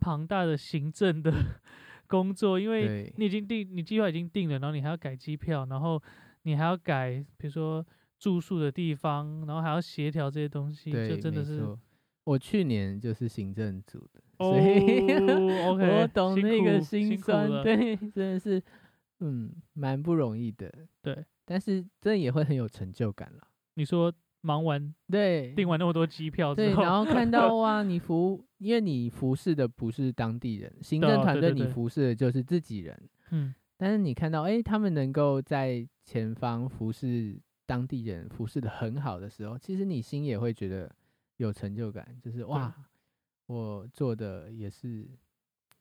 [0.00, 1.32] 庞大的行政的
[2.08, 6.02] 工作，因为你已经定，你计划已经定了，然后你还要改机票，然后
[6.42, 7.84] 你还要改，比如说
[8.18, 11.62] 住宿的地方，然后还要协调这些东西，就真的是
[12.24, 15.12] 我去年就是行政组的，哦所以
[15.66, 18.62] 我懂辛那个心酸，了对，真的是，
[19.20, 20.72] 嗯，蛮不容易的。
[21.02, 23.46] 对，但是真的也会很有成就感了。
[23.74, 33.08] 你说忙完对，订完那么多机票对，之后，然后看到 哇，你服，因为你服侍的不是当地人，行政团队你服侍的就是自己人。
[33.30, 40.94] 嗯，但是你看到，哎、他们能够在前方服侍当地人，服侍的很好的时候，其实你心也会觉得
[41.38, 42.72] 有成就感，就是哇，
[43.46, 45.06] 我做的也是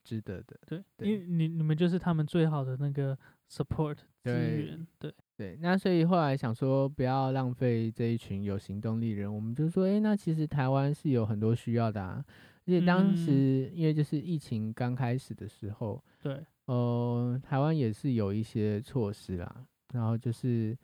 [0.03, 0.59] 值得的。
[0.65, 3.17] 对，对因为你你们就是他们最好的那个
[3.49, 12.23] support 资对源，对，对，那所以后来想说，不要浪费这一群有行动力人，我们就说，哎、那其实台湾是有很多需要的啊。
[12.65, 20.77] 而且当嗯时因为就是疫情刚开始的时候，对，呃，台湾也是有一些措施啦，然后就是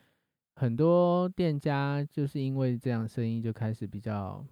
[0.56, 4.46] 很多店家就是因为这样，生意就开始比较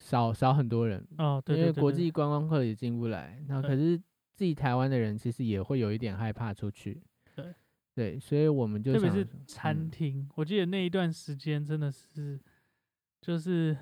[0.00, 2.10] 少少很多人，哦，对因为国际。
[2.10, 3.96] 观光客也进不来，那可是
[4.32, 7.00] 自己台湾的人其实也会有一点害怕出去，
[7.36, 7.54] 对。
[7.92, 9.90] 对，所以我们就特别是餐嗯。
[9.90, 12.40] 厅，我记得那一段时间真的是，
[13.20, 13.76] 就是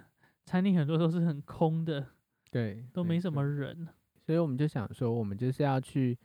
[0.44, 2.04] 餐厅很多都是很空的，
[2.50, 3.86] 对都没什么人，
[4.18, 6.18] 所以我们就想说，我们就是要去，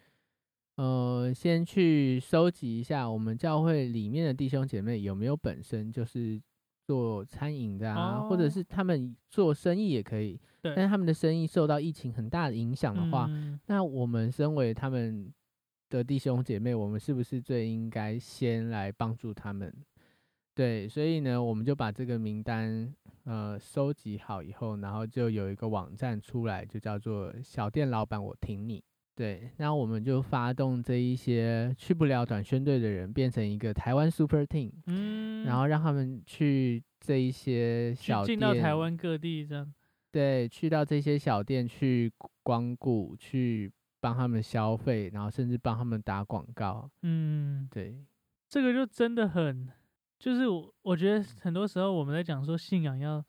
[0.77, 6.41] 呃，先去收集一下我们教会里面的弟兄姐妹有没有本身就是
[6.85, 15.31] 做餐饮的啊，或者哦是他们做生意也可以，对但是他们的生意受到疫情很大的影响的话，嗯那我们身为他们
[15.89, 19.73] 的弟兄姐妹，我们是不是最应该先来帮助他们？
[20.55, 22.93] 对，所以呢，我们就把这个名单
[23.23, 28.83] 呃收集好以后，然后就有一个网站出来，就叫做“小店老板我挺你”。
[29.15, 39.73] 对，那我们就发动这一些去不了短宣队的人，变成一个台湾 Super Team，、嗯，然后让他们去这一些小店，进到台湾各地这样，
[40.11, 46.89] 对，去到这些小店去光顾，去帮他们消费，然后甚至帮他们打广告。
[47.03, 48.03] 嗯，对，
[48.49, 49.69] 这个就真的很，
[50.17, 53.23] 就是我我觉得很多时候我们在讲说信仰要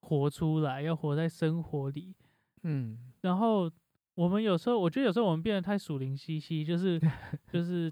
[0.00, 2.14] 活出来，要活在生活里，
[2.62, 3.70] 嗯，然后
[4.16, 7.00] 我们有时候，我觉得有时候我们变得太属灵兮兮，就是
[7.52, 7.90] 就是，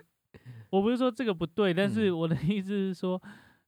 [0.70, 2.18] 我不是说这个不对，但是嗯。
[2.18, 3.20] 我的意思是说，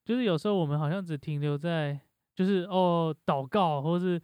[0.05, 1.97] 就是有时候我们好像只停留在
[2.35, 4.21] 就是哦祷告，或是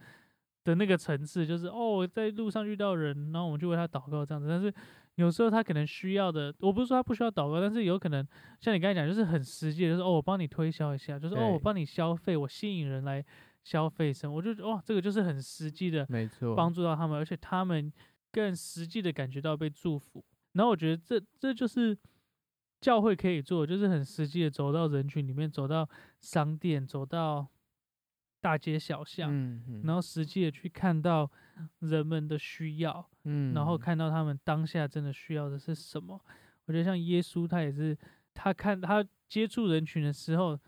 [0.65, 4.73] 的那个层次，就是哦我在路上遇到人，然后我们就为他祷告这样子，但是。
[5.17, 8.27] 有时候他可能需要的，我不是说他不需要祷告，但是有可能
[8.59, 13.23] 像你刚才讲，就是很实际的，就是哦，我帮你推销一下，就是哦，我帮你消费，我吸引人来
[13.63, 17.93] 消费什么，我就觉得哇，这个就是很实际的，没错，帮助到他们，而且他们
[18.33, 20.25] 更实际的感觉到被祝福。
[20.51, 21.97] 然后我觉得这这就是
[22.81, 27.47] 教会可以做的，就是很实际的走到人群里面，走到商店，走到
[28.41, 31.31] 大街小巷，嗯嗯然后实际的去看到
[31.79, 36.19] 人们的需要，嗯，然后看到他们当下真的需要的是什么。
[36.65, 37.97] 我觉得像耶稣，他也是
[38.33, 40.59] 他看他接触人群的时候，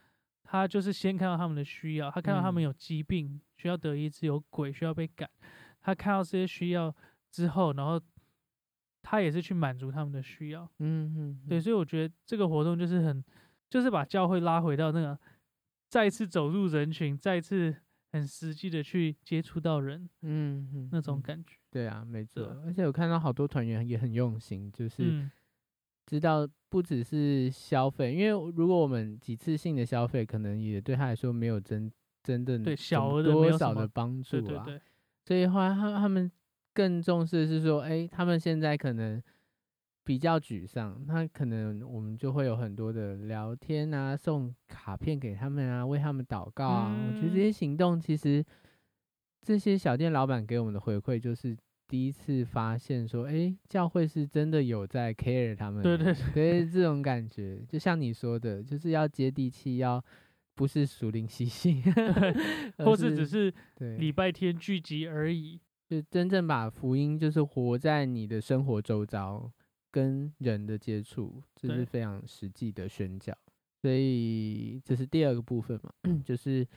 [0.44, 5.30] 他就是先看到他们的需要，他看到他们嗯有疾病需要得医治，有鬼需要被赶，
[5.82, 6.96] 他看到这些需要
[7.36, 8.00] 之后，然后
[9.02, 10.64] 他也是去满足他们的需要。
[10.80, 13.22] 嗯嗯对，所以我觉得这个活动就是很，
[13.70, 15.20] 就是把教会拉回到那个
[15.90, 17.76] 再次走入人群，再次
[18.14, 21.58] 很实际的去接触到人嗯嗯那种嗯感觉。
[21.70, 22.62] 对啊，没错啊。
[22.66, 25.30] 而且我看到好多团员也很用心，就是嗯，
[26.06, 31.92] 知道不只是消费，因为如果我们几次性的消费，可能也对他来说没有真
[32.24, 34.42] 真正对小额的多少的帮助啊。
[34.42, 34.82] 对对对，
[35.26, 36.32] 所以后来他他们
[36.76, 39.20] 更重视的是说，哎、他们现在可能
[40.04, 46.96] 比较沮丧，那可能我们就会有很多的聊天啊，送卡片给他们啊，为他们祷告啊。
[47.08, 48.46] 我觉得这嗯些行动其实
[49.42, 51.58] 这些小店老板给我们的回馈就是。
[51.88, 60.04] 第一次发现说，哎、教会是真的有在 care 他们对，对对对，这种感觉，就像你说的，就是要接地气，要
[60.56, 61.84] 不是属灵习性，
[62.84, 65.60] 或是只是对礼拜天聚集而已。
[65.88, 69.52] 就真正把福音就是活在你的生活周遭，
[69.92, 73.34] 跟人的接触，这是非常实际的宣教。
[73.82, 75.92] 所以这是第二个部分嘛，
[76.26, 76.68] 就是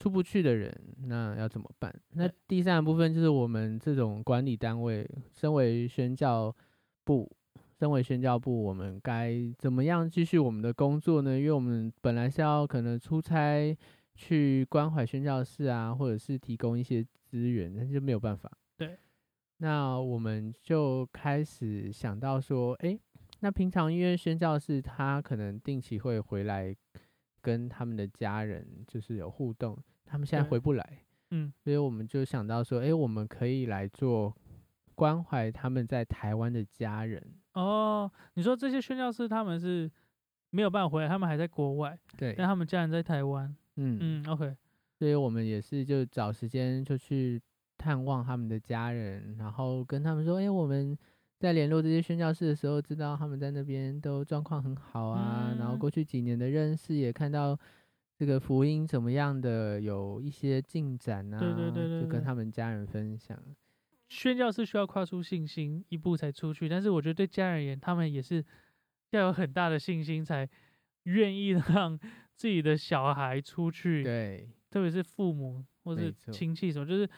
[0.00, 1.94] 出不去的人，那要怎么办？
[2.14, 6.52] 那第三个部分就是我们这种管理单位，身为宣教
[7.04, 7.30] 部，
[7.78, 11.38] 身为宣教部，我们该怎么样继续我们的工作呢？
[11.38, 13.76] 因为我们本来是要可能出差
[14.16, 18.50] 去关怀宣教士啊，或者是提供一些资源，那就没有办法。
[18.76, 18.98] 对，
[19.58, 22.98] 那我们就开始想到说，诶，
[23.40, 26.74] 那平常因为宣教士他可能定期会回来
[27.42, 34.34] 跟他们的家人就是有互动，他们现在回不来，嗯，所以我们就想到说，诶，我们可以来做
[34.94, 37.22] 关怀他们在台湾的家人。
[37.52, 39.90] 哦，你说这些宣教士他们是
[40.48, 43.54] 没有办法回来，他们还在国外，对，但他们家人在台湾。
[43.76, 43.98] 嗯。
[44.00, 44.56] 嗯，OK，
[44.98, 47.40] 所以我们也是就找时间就去
[47.76, 50.96] 探望他们的家人，然后跟他们说，哎、我们
[51.38, 55.78] 在联络这些宣教士的时候，知道他们在那边都状况很好啊，然后嗯。
[55.78, 57.58] 过去几年的认识也看到
[58.18, 62.34] 这个福音怎么样的有一些进展啊，对对对对就跟他。
[62.34, 63.38] 们家人分享。
[64.08, 68.44] 宣教是需要跨出信心一步才出去，但是我觉得对家人而言，他们也是
[69.10, 70.48] 要有很大的信心，才
[71.04, 71.98] 愿意让
[72.36, 74.04] 自己的小孩出去。
[74.04, 77.08] 对，特别是父母或是亲戚什么，就是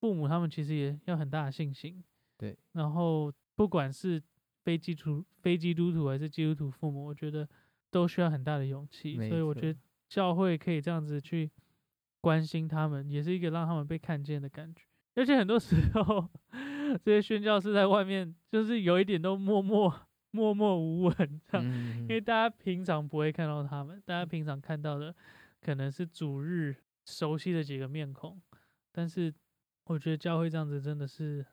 [0.00, 2.02] 父母他们其实也要很大的信心。
[2.38, 4.20] 对，然后不管是
[4.64, 7.48] 非基督非基督徒还是基督徒父母，我觉得
[7.90, 9.16] 都需要很大的勇气。
[9.28, 11.50] 所以我觉得教会可以这样子去
[12.20, 14.84] 关心他们，也是一个让他们被看见的感觉。
[15.14, 16.28] 而且很多时候，
[17.04, 19.94] 这些宣教士在外面就是有一点都默默
[20.32, 25.14] 默默无闻这样，嗯因为大家平常不会看到他们，大家平常看到的
[25.60, 28.40] 可能是主日熟悉的几个面孔，
[28.90, 29.32] 但是
[29.84, 31.46] 我觉得教会这样子真的是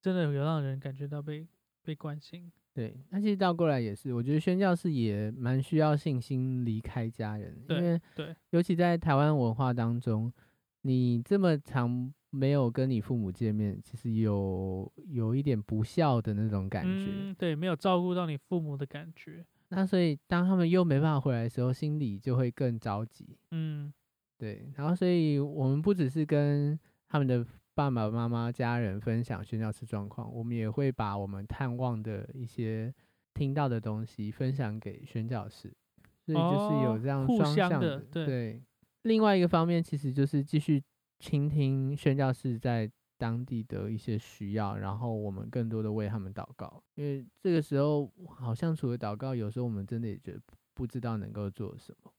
[0.00, 1.46] 真的有让人感觉到被
[1.82, 2.50] 被关心。
[2.72, 8.34] 对，那其实倒过来也是，我觉得宣教士也蛮需要信心离开家人，因为对。
[8.50, 10.32] 尤其在台湾文化当中，
[10.82, 17.10] 你这么长没有跟你父母见面，其实有有一点不孝的那种感觉。
[17.10, 19.44] 嗯，对，没有照顾到你父母的感觉。
[19.68, 23.36] 那所以当他们又没办法回来的时候，心里就会更着急。
[23.50, 23.92] 嗯，
[24.38, 32.92] 对，然后所以我们不只是跟他们的爸爸妈妈、家人分享宣教士状况，我们也会把我们探望的一些
[33.34, 35.72] 听到的东西分享给宣教士，
[36.26, 38.62] 所以就是有哦这样双向相的对对。
[39.02, 40.82] 另外一个方面，其实就是继续
[41.20, 50.40] 倾听宣教士在当地的一些需要，然后我们更多的为他们祷告，因为这个时候好像除了祷告，有时候我们真的也觉得
[50.72, 52.10] 不知道能够做什么。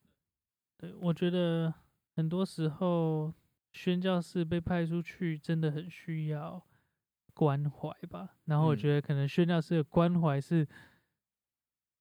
[0.77, 1.73] 对，我觉得
[2.15, 3.33] 很多时候
[3.73, 6.63] 宣教士被派出去，真的很需要
[7.33, 8.37] 关怀吧。
[8.45, 10.67] 然后我嗯觉得可能宣教士的关怀是，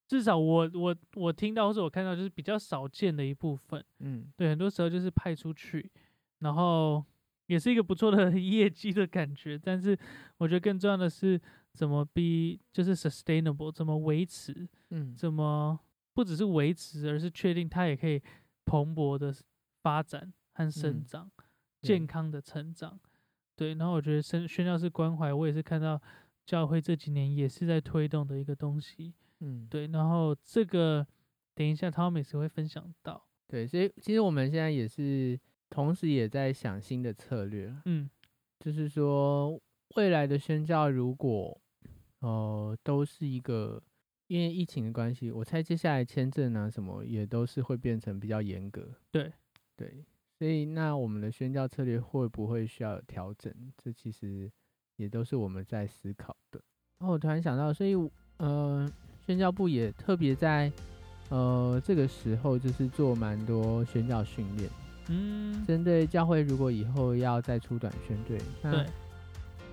[0.07, 3.83] 至少我我我听到或者我看到就是比较少见的一部分。
[4.01, 5.91] 嗯，对，很多时候就是派出去，
[6.41, 7.03] 然后
[7.47, 9.59] 也是一个不错的 业绩的感觉。
[9.59, 9.99] 但是
[10.37, 11.41] 我觉得更重要的是
[11.73, 15.79] 怎么 be 就是 sustainable，怎么维持，嗯，怎么
[16.13, 18.21] 不只是维持，而是确定它也可以
[18.65, 19.35] 蓬勃的
[19.83, 21.31] 发展和生嗯长，
[21.81, 22.99] 对健康的成长。
[23.57, 26.01] 对，然后我觉得宣宣教是关怀，我也是看到
[26.47, 29.13] 教会这几年也是在推动的一个东西。
[29.41, 31.07] 嗯，对，然后这个
[31.55, 33.27] 等一下 Thomas 会分享到。
[33.47, 35.39] 对，所以其实我们现在也是
[35.71, 37.75] 同时也在想新的策略。
[37.87, 38.11] 嗯，
[38.59, 39.59] 就是说
[39.97, 41.59] 未来的宣教如果
[42.19, 43.83] 呃都是一个
[44.27, 48.87] 因为疫情的关系，我猜接下来签证啊什么也都是会变成比较严格。
[49.11, 49.33] 对
[49.77, 50.05] 对，
[50.39, 53.53] 所以那我们的宣教策略会不会需要调整？
[53.77, 54.51] 这其实
[54.97, 56.61] 也都是我们在思考的。
[56.99, 57.95] 然后我突然想到，所以
[58.37, 58.87] 呃，
[59.27, 60.71] 宣教部也特别在
[61.31, 64.69] 呃这个时候就是做蛮多宣教训练，
[65.11, 68.87] 嗯，针对教会如果以后要再出短宣队，那对，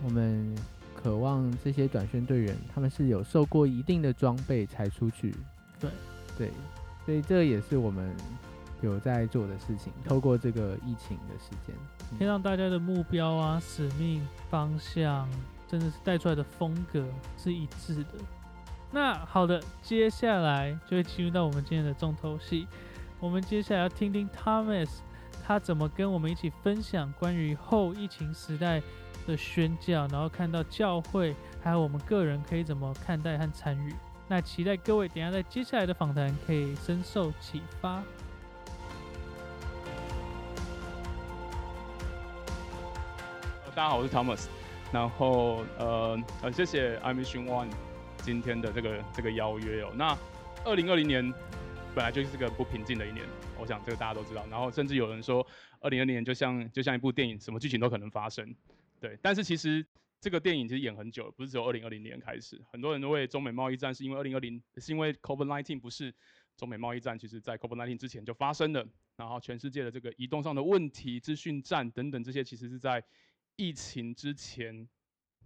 [0.03, 0.55] 我们
[0.95, 5.35] 渴望这些短宣队员他们是有受过一定的装备才出去。
[5.79, 5.91] 对
[6.37, 6.51] 对，
[7.05, 8.11] 所以这也是我们
[8.81, 11.75] 有在做的事情，透过这个疫情的时间。
[12.17, 15.29] 可以让大家的目标啊、使命、方向，
[15.67, 17.05] 真的是带出来的风格
[17.37, 18.13] 是一致的。
[18.89, 22.65] 那好的，接下来就会进入到我们今天的重头戏。
[23.19, 24.89] 我们接下来要听听 Thomas
[25.47, 28.81] 他怎么跟我们一起分享关于后疫情时代
[29.25, 31.33] 的宣教，然后看到教会
[31.63, 33.95] 还有我们个人可以怎么看待和参与。
[34.27, 38.03] 那期待各位等下在接下来的访谈可以深受启发。
[43.73, 44.47] 大家好，我是 Thomas。
[44.91, 47.69] 然后呃呃，谢谢 I Mission One
[48.17, 49.91] 今天的这个这个邀约哦。
[49.95, 50.17] 那
[50.65, 51.33] 二零二零年
[51.95, 53.25] 本来就是个不平静的一年，
[53.59, 54.45] 我想这个大家都知道。
[54.47, 55.45] 然后甚至有人说，
[55.79, 58.55] 二零二零年就像就像一部电影，什么剧情都可能发生。
[58.99, 59.85] 对，但是其实
[60.19, 62.59] 这个电影其实演很久了，不是只有二零二零年开始。
[62.71, 66.13] 很多人都为中美贸易战是因为二零二零是因为 COVID-19 不是
[66.55, 68.87] 中美贸易战，其实在 COVID-19 之前就发生了。
[69.15, 73.03] 然后全世界的这个移动上的问题、资讯战等等这些，其实是在
[73.55, 74.87] 疫情之前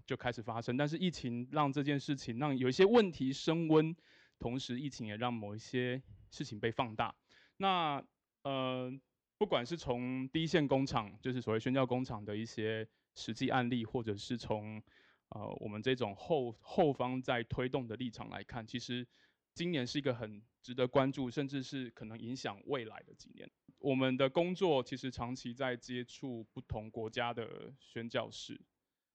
[0.06, 3.96] 就开始发生，但是疫情让这件事情让有一些问题升温，
[4.40, 7.16] 同时疫情也让某一些事情被放大。
[7.62, 8.04] 那
[8.42, 8.92] 呃，
[9.38, 14.82] 不管是从第一线工厂，就是所谓宣教工厂的一些实际案例，或者是从
[15.30, 19.08] 呃我们这种后后方在推动的立场来看，其实
[19.54, 23.48] 今年是一个很值得关注，甚至是可能影响未来的几年。
[23.78, 28.60] 我们的工作其实长期在接触不同国家的宣教士，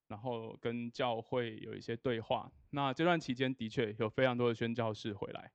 [0.07, 2.53] 然后跟教会有一些对话。
[2.71, 5.51] 那这段期间的确有非常多的宣教士回来，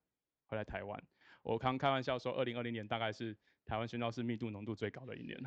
[0.47, 1.01] 回来台湾。
[1.43, 3.35] 我刚开玩笑说，二零二零年大概是
[3.65, 5.37] 台湾宣教士密度浓度最高的一年。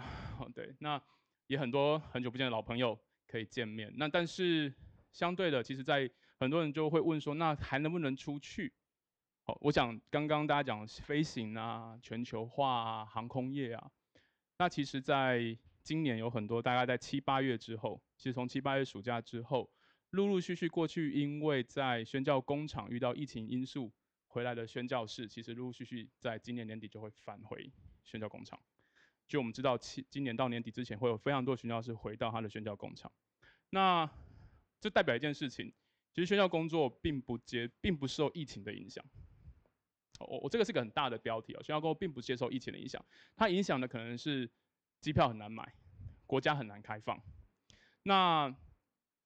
[0.54, 1.00] 对，那
[1.46, 3.92] 也很多很久不见的老朋友可以见面。
[3.96, 4.72] 那但是
[5.12, 8.72] 相对的，其实在很多人就会问说，那还能不能出去？
[9.44, 13.90] 好，我想刚刚大家讲飞行啊、全球化啊、航空业啊，
[14.58, 19.70] 那其实在今年有很多大概在七八月之后，其实从七八月暑假之后，
[20.10, 23.92] 陆陆续续过去，因为在宣教工厂遇到疫情因素
[24.34, 27.70] 回来的宣教士，其实陆陆续续在今年年底就会返回
[28.02, 28.60] 宣教工厂。
[29.28, 33.12] 就我们知道，七今年到年底之前会有非常多宣教士回到他的宣教工厂。
[33.70, 34.10] 那
[34.80, 35.72] 这代表一件事情，
[36.12, 39.04] 其实宣教工作并不接，并不受疫情的影响。
[40.18, 43.00] 我我这个是个很大的标题哦，宣教工作并不接受疫情的影响，
[43.36, 44.50] 它影响的可能是
[45.00, 45.72] 机票很难买，
[46.26, 47.22] 国家很难开放。
[48.02, 48.52] 那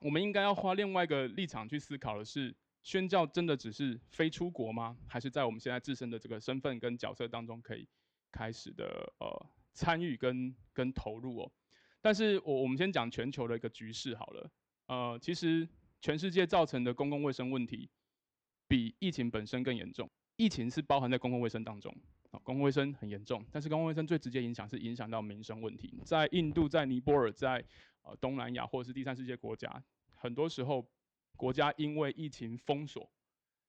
[0.00, 2.54] 我们应该要花另外一个立场去思考的是，
[2.88, 4.96] 宣教真的只是非出国吗？
[5.06, 7.86] 还是在我们现在自身的这个身份跟角色当中可以
[8.32, 11.52] 开始的呃参与跟跟投入哦？
[12.00, 14.50] 但是我我们先讲全球的一个局势好了，
[14.86, 15.68] 呃，其实
[16.00, 17.90] 全世界造成的公共卫生问题
[18.66, 20.10] 比疫情本身更严重。
[20.36, 21.94] 疫情是包含在公共卫生当中，
[22.30, 26.00] 啊，公共卫生很严重，但是公共卫生最直接影响是影响到民生问题。
[26.06, 27.62] 在印度、在尼泊尔、在
[28.00, 29.70] 呃东南亚或者是第三世界国家，
[30.14, 30.90] 很多时候
[31.38, 33.10] 国家因为疫情封锁，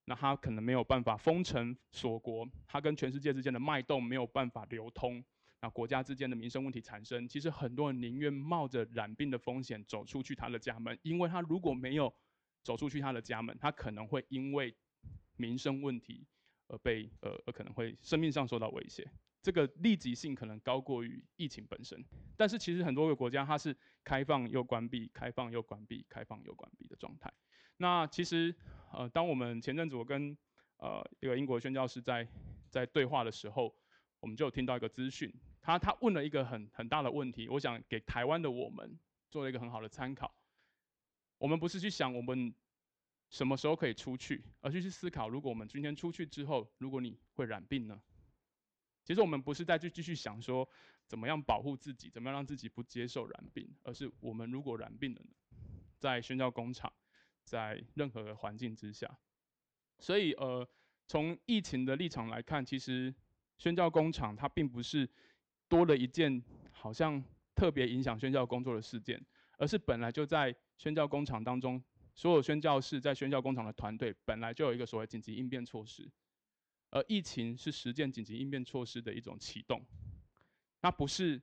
[0.06, 5.24] 那它可能没有办法封城锁国，它跟全世界之间的脉动没有办法流通，
[5.62, 12.14] 那国家之间的民生问题产生，其实很多人宁愿冒着染病的风险走出去他的家门，因为他如果没有
[12.64, 14.76] 走出去他的家门，他可能会因为
[15.38, 16.28] 民生问题。
[16.72, 19.04] 而被呃而可能会生命上受到威胁，
[19.42, 22.00] 这个立即性可能高过于疫情本身。
[22.38, 27.34] 但是其实很多个国家它是开放又关闭，开放又关闭，开放又关闭的状态。
[27.82, 28.54] 那其实
[28.94, 30.38] 呃，当我们前阵子我跟
[30.78, 32.28] 呃一个英国宣教师在
[32.70, 33.74] 在对话的时候，
[34.20, 39.00] 我们就有听到一个资讯，他他问了一个很很大的问题，我想给台湾的我们
[39.30, 40.32] 做了一个很好的参考。
[41.38, 42.54] 我们不是去想我们。
[43.32, 44.44] 什么时候可以出去？
[44.60, 48.02] 而是去思考，如果我们今天出去之后，如果你会染病呢？
[49.04, 50.68] 其实我们不是在去继续想说
[51.06, 55.30] 怎么样保护自己，怎么样让自己不接受染病，而是我们如果染病了呢？
[56.00, 56.92] 在宣教工厂，
[57.50, 59.10] 在任何的环境之下，
[59.97, 60.68] 所以呃，
[61.08, 63.14] 从疫情的立场来看，其实
[63.58, 65.10] 宣教工厂它并不是
[65.68, 67.24] 多了一件好像
[67.56, 69.20] 特别影响宣教工作的事件，
[69.58, 71.84] 而是本来就在宣教工厂当中，
[72.14, 76.08] 所有宣教士在宣教工厂的团队本来就有一个所谓紧急应变措施，
[76.91, 79.84] 而疫情是实践紧急应变措施的一种启动，
[80.82, 81.41] 那不是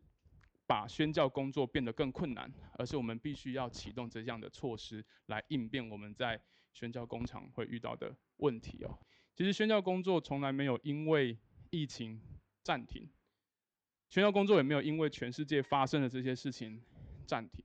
[0.66, 6.40] 把宣教工作变得更困难，而是我们必须要启动这样的措施来应变我们在
[6.72, 8.98] 宣教工厂会遇到的问题哦。
[9.34, 11.38] 其实宣教工作从来没有因为
[11.70, 12.20] 疫情
[12.62, 13.08] 暂停，
[14.08, 16.82] 宣教工作也没有因为全世界发生的这些事情
[17.26, 17.64] 暂停。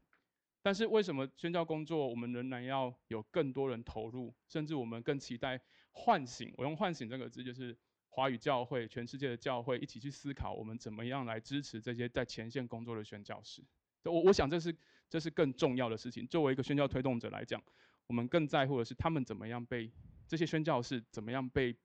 [0.62, 5.60] 但是为什么宣教工作我们仍然要有更多人投入，甚至我们更期待
[5.92, 6.54] 唤醒？
[6.56, 7.76] 我用“唤醒”这个字，就是
[8.14, 13.64] 华语教会、全世界的教会一起去思考，我们怎么样来支持这些在前线工作的宣教士。
[14.04, 14.76] 我我想这是
[15.10, 16.28] 这是更重要的事情。
[16.28, 17.60] 作为一个宣教推动者来讲，
[18.08, 19.92] 我们更在乎的是他们怎么样被。
[20.28, 21.76] 这些宣教士怎么样被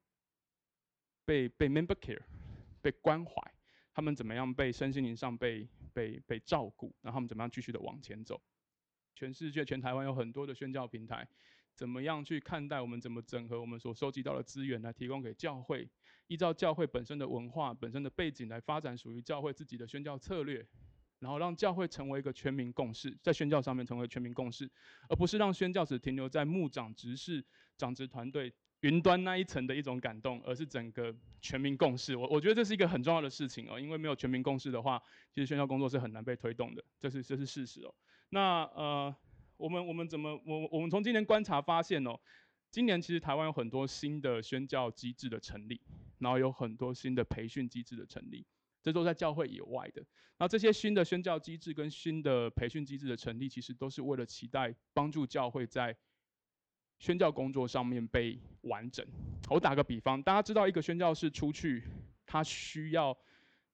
[1.25, 2.23] 被被 member care
[2.81, 3.33] 被关怀？
[3.93, 6.95] 他们怎么样被身心灵上被被被照顾？
[7.03, 8.41] 然后他们怎么样继续的往前走？
[9.17, 11.27] 全世界全台湾有很多的宣教平台，
[11.75, 13.01] 怎么样去看待我们？
[13.01, 15.89] 怎么整合我们所收集到的资源来提供给教会？
[16.27, 20.67] 依照教会本身的文化、本身的背景来发展属于教会自己的宣教策略，
[21.19, 24.71] 然后让教会成为一个全民共识，在宣教上面成为全民共识，
[25.09, 27.45] 而不是让宣教只停留在牧长执事。
[27.79, 28.51] 长职团队
[28.81, 32.17] 云端那一层的一种感动，而是整个全民共识。
[32.17, 34.99] 我我觉得这是一个很重要的事情哦，因为没有全民共识的话，
[35.31, 37.95] 其实宣教工作是很难被推动的，这是这是事实哦。
[38.31, 39.15] 那呃，
[39.59, 42.19] 我们我们怎么我我们从今年观察发现哦，
[42.71, 45.81] 今年其实台湾有很多新的宣教机制的成立，
[46.19, 48.47] 然后有很多新的培训机制的成立，
[48.83, 50.05] 这都在教会以外的。
[50.39, 55.97] 那这些新的宣教机制跟新的培训机制的成立，其实都是为了期待帮助教会在。
[56.99, 59.07] 宣教工作上面被完整。
[59.51, 61.85] 我打个比方，大家知道一个宣教士出去，
[62.25, 63.15] 他需要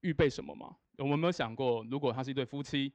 [0.01, 0.77] 预备什么吗？
[0.99, 2.93] 我们有没有想过，如果他是一对夫妻，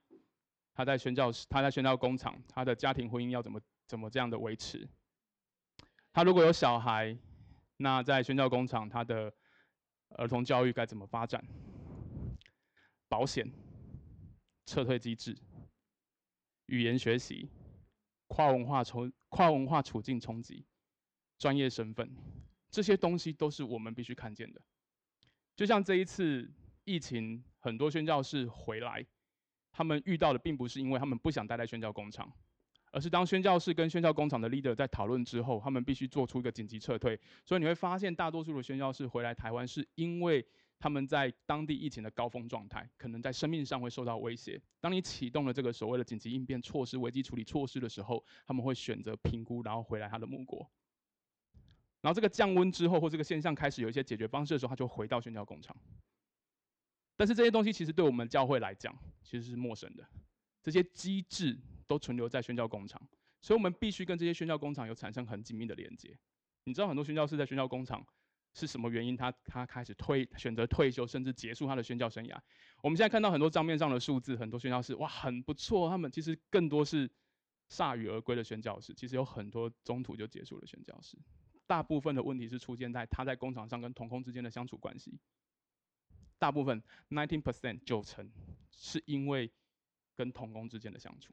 [0.74, 4.86] 他在宣教他在宣教工厂，他的家庭婚姻要怎么怎么这样的维持？
[6.18, 7.16] 他如果有小孩，
[7.78, 9.32] 那在宣教工厂，他的
[10.16, 11.46] 儿童教育该怎么发展？
[13.08, 13.48] 保险、
[14.66, 15.38] 撤退机制、
[16.66, 17.48] 语言学习。
[18.26, 20.66] 跨文化冲跨文化处境冲击，
[21.38, 22.10] 专业身份，
[22.72, 24.60] 这些东西都是我们必须看见的。
[25.56, 26.52] 就像这一次
[26.84, 29.06] 疫情，很多宣教士回来，
[29.72, 32.34] 他们遇到的并不是因为他们不想待在宣教工厂，
[32.92, 37.20] 而是当宣教士跟宣教工厂的 leader 在讨论之后，他们必须做出一个紧急撤退。
[37.46, 40.46] 所以你会发现，大多数的宣教士回来台湾，是因为。
[40.80, 44.62] 他们在当地疫情的高峰状态，可能在生命上会受到威胁。
[44.80, 50.70] 当你启动了这个所谓的紧急应变措施、危机处理措施的时候，他们会选择评估，然后回来他的母国。
[52.02, 55.76] 然后这个降温之后，或这个现象开始有一些解决方式的时候，他就回到宣教工厂。
[57.16, 60.08] 但是这些东西其实对我们教会来讲，其实是陌生的。
[60.62, 61.58] 这些机制
[61.88, 63.02] 都存留在宣教工厂，
[63.42, 66.18] 所以我们必须跟这些宣教工厂有产生很紧密的连接。
[66.66, 68.06] 你知道很多宣教士在宣教工厂。
[68.54, 69.16] 是什么原因？
[69.16, 72.36] 他他开始退选择退休，甚至结束他的宣教生涯。
[72.82, 77.08] 我们现在看到很多账面上的数字，很多宣教士哇很不错，他们其实更多是
[77.70, 78.96] 铩羽而归的宣教士。
[78.96, 81.16] 其实有很多中途就结束了宣教士。
[81.68, 85.20] 大部分的问题是出现在他在工厂上跟同工之间的相处关系。
[86.40, 88.32] 大部分 nineteen percent 九成
[88.72, 89.52] 是因为
[90.16, 91.32] 跟同工之间的相处。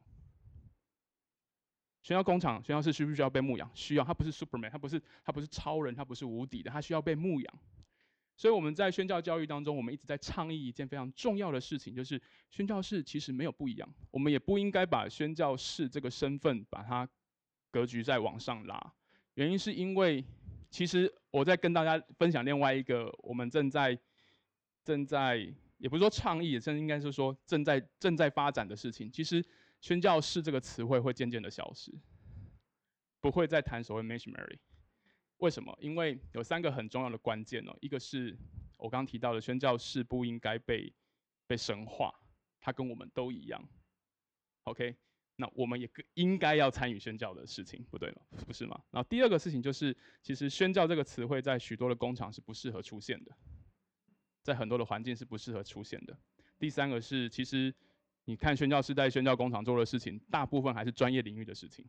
[2.04, 3.68] 宣教工厂、宣教士需不需要被牧养？
[3.72, 4.04] 需要。
[4.04, 7.58] 他不是 Superman，他不是他不是超人，他不是无敌的，他需要被牧养。
[8.36, 13.88] 所以我们在宣教教育当中，我们一直在倡议一件非常重要的事情，就是宣教士其实没有不一样。
[14.10, 17.08] 我们也不应该把宣教士这个身份把它
[17.70, 18.92] 格局再往上拉。
[19.36, 20.22] 原因是因为，
[20.70, 23.98] 其实我在跟大家分享另外一个我们正在
[24.84, 25.38] 正在
[25.78, 29.10] 也不是说倡议，也正应该是说正在正在发展的事情。
[29.10, 29.42] 其实。
[29.84, 31.92] 宣教士这个词汇会渐渐的消失，
[33.20, 34.58] 不会再谈所谓 missionary。
[35.36, 35.76] 为什么？
[35.78, 37.76] 因为有三个很重要的关键哦。
[37.82, 38.34] 一个是
[38.78, 40.90] 我刚提到的，宣教士不应该被
[41.46, 42.10] 被神化，
[42.62, 43.62] 他跟我们都一样。
[44.62, 44.96] OK，
[45.36, 48.22] 那我们也应该要参与宣教的事情，不对吗？
[48.46, 48.82] 不是吗？
[48.90, 53.36] 然后第二个事情就是，其实宣教这个词汇在许多的工厂是不适合出现的，
[54.42, 56.18] 在很多的环境是不适合出现的。
[56.58, 57.74] 第三个是，其实。
[58.26, 61.84] 你看宣教师在宣教工厂做的事情，大部分还是专业领域的事情。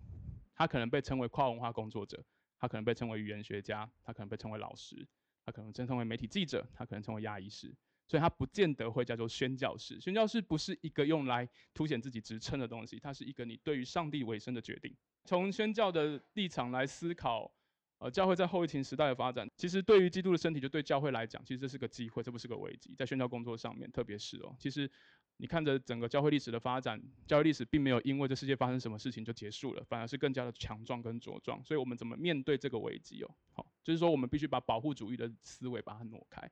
[0.53, 2.23] 他可能被称为跨文化工作者，
[2.57, 5.07] 他可能被称为语言学家，他可能被称为老师，
[5.45, 7.73] 他可能真称为媒体记者，他可能称为牙医师。
[8.07, 9.99] 所以，他不见得会叫做宣教士。
[9.99, 14.95] 宣教士不是一个用来凸显自己职称的东西，它是一个你对于上帝委身的决定。
[15.23, 17.51] 从宣教的立场来思考，
[17.97, 22.93] 呃，教会在后疫情时代的发展，其实对于基督的身体，就对教会来讲，其实这是个机会，这不是个危机。
[22.95, 24.89] 在宣教工作上面，特别是哦，其实。
[25.37, 31.61] 你看着整个教会历史的发展，教会历史并没有因为这世界发生什么事情就结束了，反而是更加的强壮跟茁壮。
[31.63, 33.35] 所以，我们怎么面对这个危机哦？
[33.51, 36.49] 好，就是说我们必须把保护主义的思维把它挪开。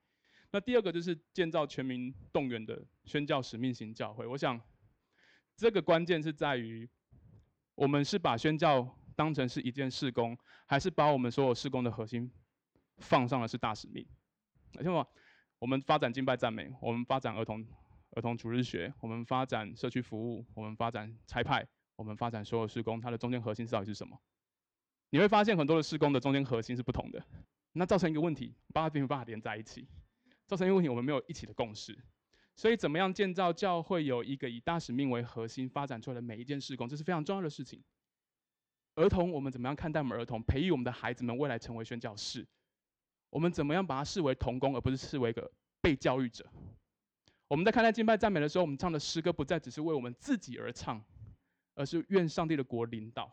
[0.52, 4.28] 那第二个就是建造全民动员的宣教使命型教会。
[4.28, 4.60] 我想，
[5.56, 6.88] 这个关键是在于，
[7.76, 12.30] 我们是把宣教当成是一件事工，还是把我们所有事工的核心
[12.98, 14.06] 放上的是大使命？
[14.74, 15.08] 听懂吗？
[15.58, 17.66] 我们发展敬拜赞美，我们发展儿童。
[18.16, 24.18] 儿童主日学，我们发展社区服务，我们发展差派，我们发展所有施工，它的中间核心到底是什么？
[25.10, 27.24] 你会发现很多的施工的中间核心是不同的，
[27.74, 29.88] 那造成一个问题，把它并没有办法连在一起，
[30.46, 31.98] 造成一个问题，我们没有一起的共识。
[32.56, 37.82] 所以，怎么样建造教会有一个以大使命为核心发展出来的每一件事工，这是非常重要的事情。
[38.94, 42.48] 儿童，我们怎么样看待我们儿童，培育我们的孩子们未来成为宣教士？
[43.32, 45.52] 我们怎么样把它视为童工，而不是视为一个
[45.82, 46.48] 被教育者？
[47.54, 51.00] 我们在看待敬拜赞美的时候，我们唱的诗歌不再只是为我们自己而唱，
[51.76, 53.32] 而是愿上帝的国领导。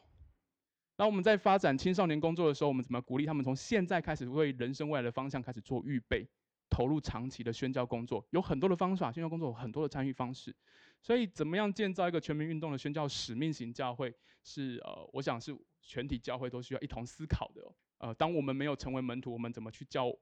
[0.99, 6.29] 那我们在发展青少年工作的时候，我们怎么鼓励他们从现在开始为人生未来的方向开始做预备，
[6.69, 8.23] 投入长期的宣教工作？
[8.29, 10.55] 有很多的方法，宣教工作有很多的参与方式。
[11.01, 14.15] 所以，怎么样建造一个全民运动的宣教使命型教会，
[14.45, 17.63] 是呃，我想是全体教会都需要一同思考的。
[17.97, 20.15] 呃，当我们没有成为门徒，我们怎么去教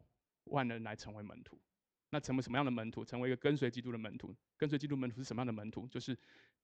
[0.44, 1.59] 万人来成为门徒？
[2.11, 3.04] 那成为什么样的门徒？
[3.04, 4.34] 成为一个跟随基督的门徒。
[4.56, 5.86] 跟随基督门徒是什么样的门徒？
[5.88, 6.16] 就是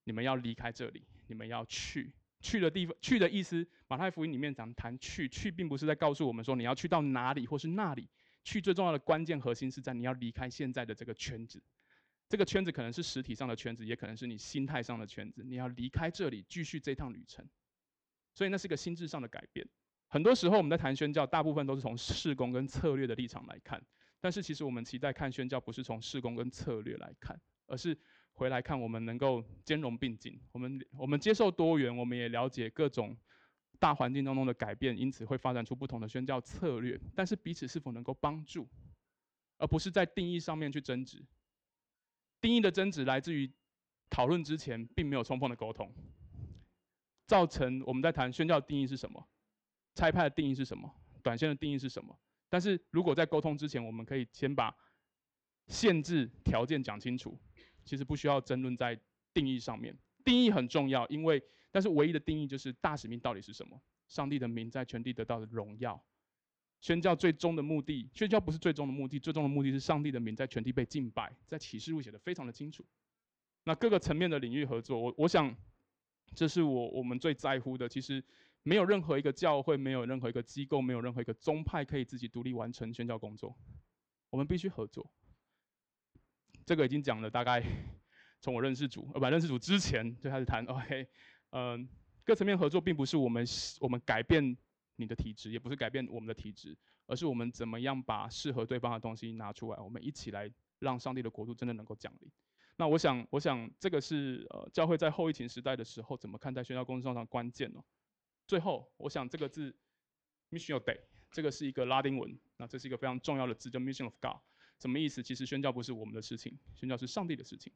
[0.05, 2.97] 你们要离开这里，你们要去去的地方。
[3.01, 8.09] 去的意思，马太福音里面讲谈去，去并不是在告诉我们说你要去到哪里或是那里。
[8.42, 11.62] 去最重要的关键核心是在你要离开现在的这个圈子。
[12.28, 15.42] 这个圈子可能是实体上的圈子，也可能是你心态上的圈子。
[15.42, 17.47] 你要离开这里，继续这趟旅程。
[18.34, 19.66] 所以那是一个心智上的改变。
[20.09, 23.82] 很多时候我们在谈宣教，大部分都是从事工跟策略的立场来看。
[24.25, 27.95] 但是其实我们期待看宣教，不是从事工跟策略来看，而是
[28.33, 30.41] 回来看我们能够兼容并进。
[30.51, 33.14] 我们我们接受多元，我们也了解各种
[33.79, 36.99] 大环境当中的改变，因此会发展出不同的宣教策略。
[37.14, 38.66] 但是彼此是否能够帮助，
[39.59, 41.22] 而不是在定义上面去争执。
[42.41, 43.53] 定义的争执来自于
[44.09, 45.93] 讨论之前并没有充分的沟通，
[47.27, 49.29] 造成我们在谈宣教定义是什么，
[49.95, 50.91] 拆派的定义是什么，
[51.22, 52.18] 短线的定义是什么。
[52.55, 54.72] 但是如果在沟通之前，我们可以先把
[55.66, 57.36] 限制条件讲清楚，
[57.84, 58.96] 其实不需要争论在
[59.32, 59.92] 定义上面。
[60.24, 61.42] 定义很重要，因为
[61.72, 63.82] 但是唯一的定义就是大使命到底是什么？
[64.07, 66.00] 上帝的名在全地得到的荣耀，
[66.80, 72.86] 宣教最终的目的，宣教不是最终的目的，最终的目的是上帝的名在全地被敬拜，在启示录写的非常的清楚。
[73.64, 75.52] 那各个层面的领域合作，我我想
[76.36, 77.88] 这是我我们最在乎的。
[77.88, 78.22] 其实。
[78.65, 83.57] 没有任何一个教会，没有任何一个机构，没有任何一个宗派可以自己独立完成宣教工作。
[84.31, 85.09] 我们必须合作。
[86.65, 87.62] 这个已经讲了，大概
[88.41, 90.65] 从我认识主，呃，不，认识主之前就开始谈。
[90.65, 91.07] OK，
[91.51, 91.87] 嗯，
[92.25, 93.47] 各层面合作并不是我们
[93.81, 94.57] 我们改变
[94.97, 96.75] 你的体质，也不是改变我们的体质，
[97.07, 102.33] 而是我们怎么样把适合对方的东西拿出来，我们一起来让上帝的国度真的能够降临。
[102.77, 107.85] 那我想，我想这个是呃教会在后疫情时代的时候怎么看待宣教工作上的关键哦。
[108.47, 109.74] 最后，我想这个字
[110.51, 110.99] mission of day，
[111.30, 114.36] 这个是一个拉丁文，那这是一个非常重要的字，叫 mission of God，
[114.78, 115.22] 什么意思？
[115.22, 117.72] 其实宣教不是我们的事情，宣教是上帝的事情。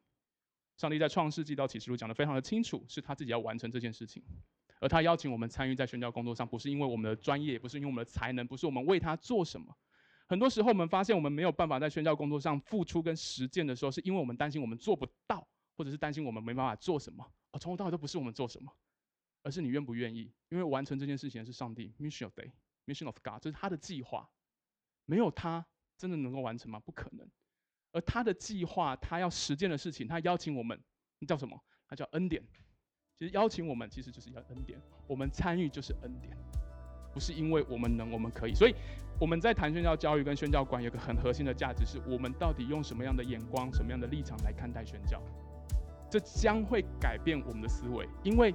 [0.77, 4.23] 上帝在创世纪到启示录讲的非常的清楚，是他自己要完成这件事情，
[4.79, 9.75] 而他邀请我们参与在宣教工作上，不是因为我们的专业，也不是因为我们的才能，不是我们为他做什么。
[10.25, 15.45] 很多时候，我们发现我们没有办法在宣教工作上付出跟实践的时候，是因为我们担心我们做不到，
[15.75, 17.29] 或者是担心我们没办法做什么。
[17.51, 18.71] 而从头到尾都不是我们做什么。
[19.49, 20.31] 而是你愿不愿意？
[20.49, 22.51] 因为完成这件事情是上帝 mission of day
[22.85, 24.29] mission of God，这是他的计划，
[25.05, 25.65] 没有他
[25.97, 26.79] 真的能够完成吗？
[26.79, 27.27] 不可能。
[27.91, 30.79] 而他的计划，他要实践的事情，他邀请我们，
[31.17, 31.59] 那叫什么？
[31.87, 32.43] 他叫恩典。
[33.17, 34.79] 其实邀请我们，其实就是要恩典。
[35.07, 36.37] 我们参与就是恩典，
[37.11, 38.53] 不是因为我们能，我们可以。
[38.53, 38.75] 所以
[39.19, 45.19] 我们在谈宣教教育跟宣教观，有个很核心的价值，是我们到底用什么样的眼光、什么样的立场来看待宣教？
[46.11, 48.53] 这将会改变我们的思维，因为。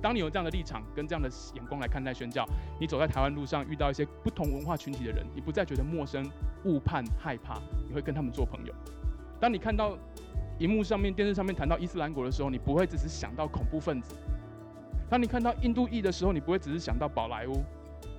[0.00, 2.46] 当你有这样的立场跟这样的眼光来看待宣教，
[2.80, 6.28] 你走在台湾路上遇到一些不同文化群体的人，你不再觉得陌生、
[6.64, 8.72] 误判、害怕，你会跟他们做朋友。
[9.40, 9.96] 当你看到
[10.58, 14.14] 荧幕上面、电视上面谈到伊斯兰国的时候，你不会只是想到恐怖分子；
[15.08, 17.62] 当你看到印度裔的时候，你不会只是想到宝莱坞。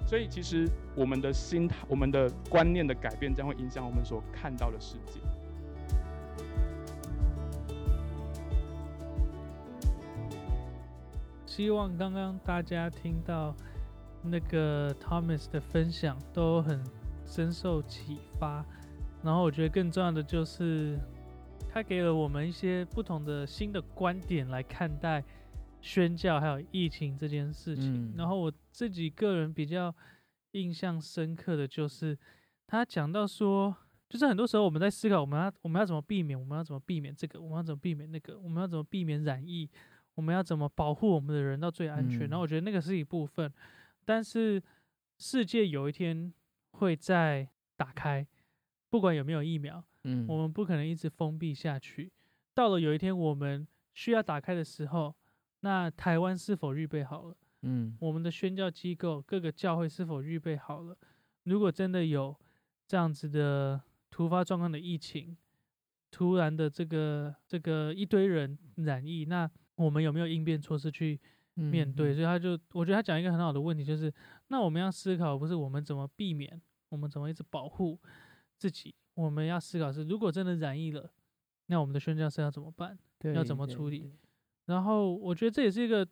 [0.05, 5.19] 所以，其实我们的心态、我们的观念的改变，将会影响我们所看到的世界。
[11.59, 13.53] 希望刚刚大家听到
[14.23, 16.81] 那个 Thomas 的分享都很
[17.25, 18.65] 深受启发，
[19.21, 20.97] 然后我觉得更重要的就是，
[21.69, 25.23] 他他给了我们一些不同的新的观点来看待
[25.81, 28.05] 宣教还有疫情这件事情。
[28.05, 29.93] 嗯然后我自己个人比较
[30.51, 32.17] 印象深刻的就是
[32.67, 33.73] 他讲到说，
[34.09, 39.69] 就是很多时候我们在思考我们要我们要怎么避免，我们要怎么避免这个，我们要怎么避免那个，我们要怎么避免染疫，
[40.19, 42.27] 我们要怎么保护我们的人到最安全。
[42.27, 43.49] 嗯然后我觉得那个是一部分，
[44.03, 44.61] 但是
[45.17, 46.33] 世界有一天
[46.71, 47.47] 会再
[47.77, 48.27] 打开，
[48.89, 49.81] 不管有没有疫苗。
[50.03, 52.11] 嗯，我们不可能一直封闭下去。
[52.53, 55.15] 到了有一天我们需要打开的时候，
[55.61, 57.37] 那台湾是否预备好了？
[57.61, 60.97] 嗯我们的宣教机构、各个教会是否预备好了？
[61.43, 62.35] 如果真的有
[62.85, 65.37] 这样子的突发状况的疫情，
[66.11, 69.49] 突然的这个这个一堆人染疫，那
[69.79, 71.19] 我们有没有应变措施去
[71.55, 72.11] 面对？
[72.11, 74.13] 嗯所以他就我觉得他讲一个很好的问题，就是
[74.49, 77.97] 那我们要思考不是我们怎么避免，我们怎么一直保护
[78.57, 81.09] 自己，我们要思考是如果真的染疫了，
[81.67, 82.99] 那我们的宣教士要怎么办？
[83.33, 84.11] 要怎么处理
[84.65, 86.07] 然后我觉得这也是一个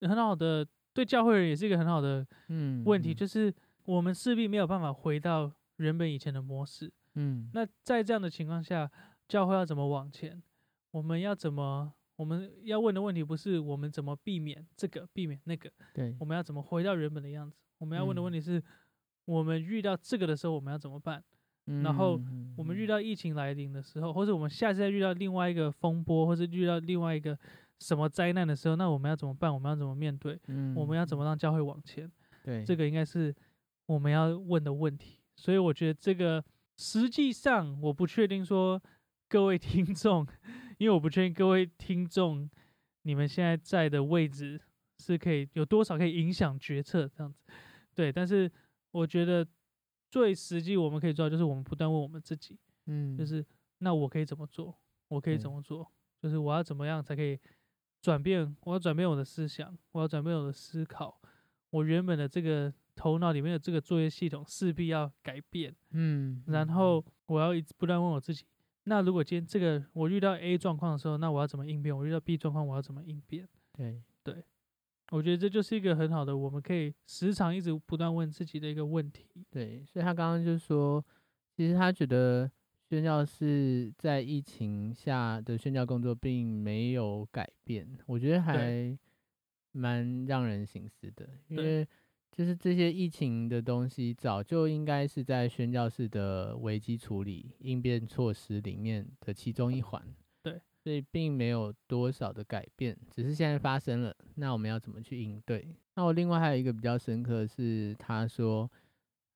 [0.00, 3.54] 很好的对教会人也是一个很好的嗯问题，嗯就是
[3.84, 6.92] 我们势必没有办法回到原本以前的模式。
[7.14, 8.90] 嗯那在这样的情况下，
[9.28, 10.42] 教会要怎么往前？
[10.90, 11.94] 我们要怎么？
[12.16, 17.56] 我们要问的问题不是我们怎么避免这个，避免那个，对我们要怎么回到原本的样子？
[17.78, 18.62] 我们要问的问嗯题是，
[19.24, 21.22] 我们遇到这个的时候，我们要怎么办？
[21.82, 27.38] 然后嗯我们遇到疫情来临的时候，或者我们下次再遇到另外一个风波，或者遇到另外一个
[27.78, 29.52] 什么灾难的时候，那我们要怎么办？
[29.52, 30.38] 我们要怎么面对？
[30.74, 32.04] 我们要怎么让教会往前？
[32.06, 32.12] 嗯
[32.44, 33.32] 对这个应该是
[33.86, 35.20] 我们要问的问题。
[35.36, 36.44] 所以我觉得这个
[36.76, 38.82] 实际上我不确定说
[39.28, 40.26] 各位听众，
[40.82, 42.50] 因为我不确定各位听众
[43.02, 44.60] 你们现在在的位置
[44.98, 47.38] 是可以有多少可以影响决策这样子。
[47.94, 48.50] 对，但是
[48.90, 49.46] 我觉得
[50.10, 53.46] 最实际我们可以做到就是我们不断问我们自己，嗯就是
[53.78, 54.76] 那我可以怎么做？
[55.06, 55.88] 我可以怎么做？
[56.20, 57.38] 就是我要怎么样才可以
[58.00, 58.56] 转变？
[58.62, 61.20] 我要转变我的思想，我要转变我的思考。
[61.70, 68.44] 我原本的这个头脑里面的这个作业系统势必要改变，嗯然后我要一直不断问我自己：
[68.84, 71.96] 那如果今天这个我遇到 A 状况的时候，那我要怎么应变？
[71.96, 73.48] 我遇到 B 状况，我要怎么应变？
[73.72, 74.44] 对对
[75.10, 79.26] 我觉得这就是一个很好的，我们可以时常一直不断问自己的一个问题。
[79.50, 81.04] 对，所以他刚刚就说，
[81.56, 82.50] 其实他觉得
[82.88, 88.98] 宣教是在疫情下的宣教工作并没有改变，我觉得还
[89.72, 91.86] 蛮让人省思的，因为
[92.32, 100.02] 就是这些疫情的东西早就应该是在宣教士的危机处理应变措施里面的其中一环。
[100.42, 105.68] 对，所以并没有多少的改变，只是现在发生了，那我们要怎么去应对？
[105.94, 108.68] 那我另外还有一个比较深刻的是，他说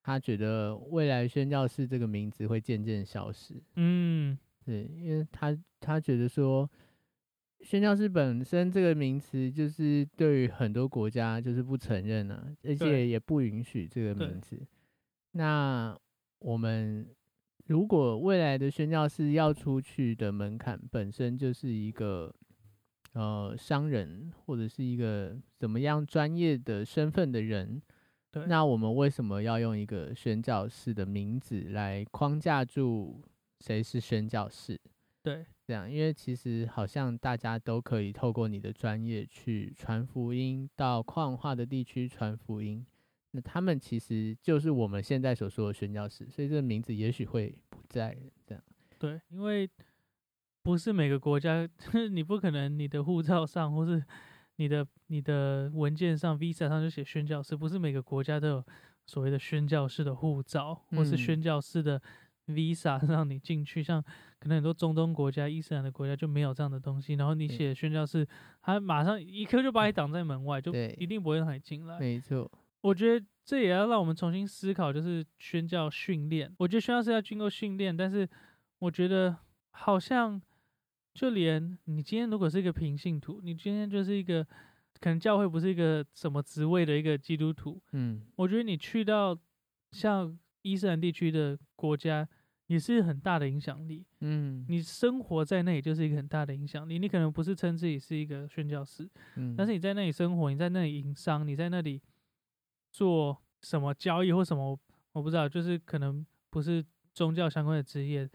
[0.03, 3.63] 他觉得未来宣教士这个名字会渐渐消失。
[3.75, 6.69] 嗯，对，因为他他觉得说，
[7.63, 14.61] 宣教士本身这个名词就是对于很多国家就是不承认啊，而且也不允许这个名字。
[15.33, 15.97] 那
[16.39, 17.09] 我们
[17.67, 22.33] 如果未来的宣教士要出去的门槛本身就是一个
[23.15, 27.83] 呃商人或者是一个怎么样专业的身份的人，
[28.47, 33.23] 那我们为什么要用一个宣教士的名字来框架住
[33.61, 34.79] 谁是宣教士？
[35.23, 42.87] 对这样，因为其实好像大家都可以透过你的专业去传福音，到矿化的地区传福音。
[43.33, 48.65] 那他们其实就是我们现在所说的宣教士，所以这个名字也许会不在这样。
[48.99, 49.69] 对，因为
[50.63, 51.69] 不是每个国家，
[52.13, 54.03] 你不可能你的护照上或是
[54.57, 58.65] 你的你的文件上 Visa 上就写宣教士，不是每个国家都有
[59.05, 62.01] 所谓的宣教士的护照，或是嗯宣教士的
[62.47, 63.83] Visa 让你进去。
[63.83, 64.03] 像
[64.39, 68.27] 可能很多中东国家、伊斯兰的国家就没有这样的东西，然后你对写宣教士，
[68.61, 71.99] 他马上一刻就把你挡在门外，就一定不会让你进来。
[71.99, 72.51] 没错，
[72.83, 76.55] 我觉得这也要让我们重新思考，就是宣教训练。
[76.59, 78.29] 我觉得宣教是要经过训练，但是
[78.79, 79.37] 我觉得
[79.71, 80.41] 好像
[81.15, 84.45] 就连你今天如果是一个平信徒，你今天就是一个
[85.01, 89.39] 可能教会不是一个什么职位的一个基督徒，嗯，我觉得你去到
[89.93, 92.29] 像伊斯兰地区的国家，
[92.67, 94.05] 也是很大的影响力。
[94.21, 96.99] 嗯，你生活在那里就是一个很大的影响力。
[96.99, 102.01] 你可能不是称自己是一个宣教士，嗯，但是你在那里生活，你在那里营商，你在那里
[102.91, 104.79] 做什么交易或什么，
[105.13, 108.29] 我不知道，就是可能不是宗教相关的职业，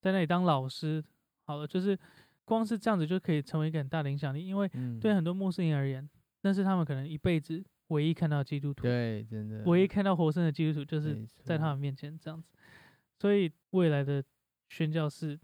[0.00, 1.02] 在那里当老师，
[1.44, 1.98] 好了，就是
[2.44, 5.00] 光是这样子就可以成为一个很大的影响力，因为嗯。
[5.00, 6.08] 对很多穆斯林而言，
[6.42, 9.62] 那是他们可能一辈子唯一看到基督徒，对，真的。
[9.64, 12.48] 唯一看到活生的基督徒，就是在他们面前这样子，
[13.20, 14.24] 所以未来的
[14.68, 15.38] 宣教士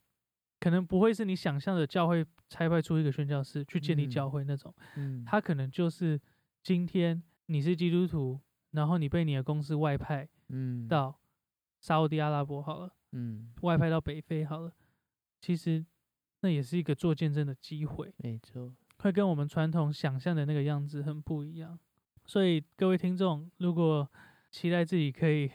[0.61, 6.21] 可能不会是你想象的教会差派出一个宣教士去建立嗯教会那种，嗯，他可能就是
[6.63, 10.89] 今天你是基督徒，然后你被你的公司外派嗯。
[10.89, 11.21] 到
[11.81, 14.73] 沙地阿拉伯好了，嗯，外派到北非好了，
[15.39, 15.85] 其实
[16.41, 21.79] 那也是一个做见证的机会，没错，会跟我们传统想象的那个样子很不一样。
[22.25, 24.11] 所以各位听众，如果
[24.51, 25.51] 期待自己可以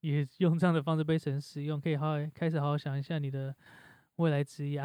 [0.00, 3.54] 也用这样的方式被神使用，可以好好开始好好想一下你的
[4.16, 4.82] 未来职业，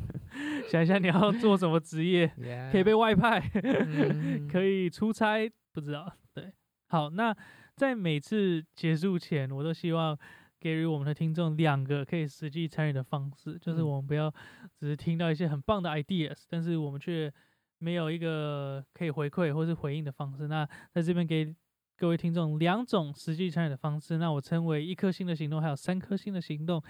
[0.70, 2.26] 想一下你要做什么职业，
[2.72, 6.10] 可以被外派，嗯 可以出差，不知道。
[6.34, 6.52] 对，
[6.88, 7.36] 好，那
[7.74, 10.18] 在每次结束前，我都希望
[10.58, 14.32] 给予我们的听众两个可以实际参与的方式，就是嗯我们不要
[14.78, 17.32] 只是听到一些很棒的 ideas，但是我们却
[17.78, 20.48] 没有一个可以回馈或是回应的方式。
[20.48, 21.54] 那在这边给
[21.98, 26.82] 各位听众两种实际参与的方式，那我称为一颗星的行动，还有三颗星的行动。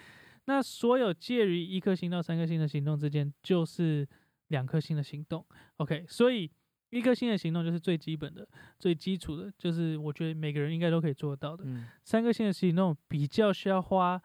[0.46, 4.06] 那所有介于一颗星到三颗星的行动之间，就是
[4.48, 5.46] 两颗星的行动。
[5.76, 6.50] OK，所以
[6.90, 8.46] 一颗星的行动就是最基本的、
[8.78, 11.62] 最基础的，就是我觉得每个人应该都可以做到的。
[11.66, 14.20] 嗯三颗星的行动比较需要花，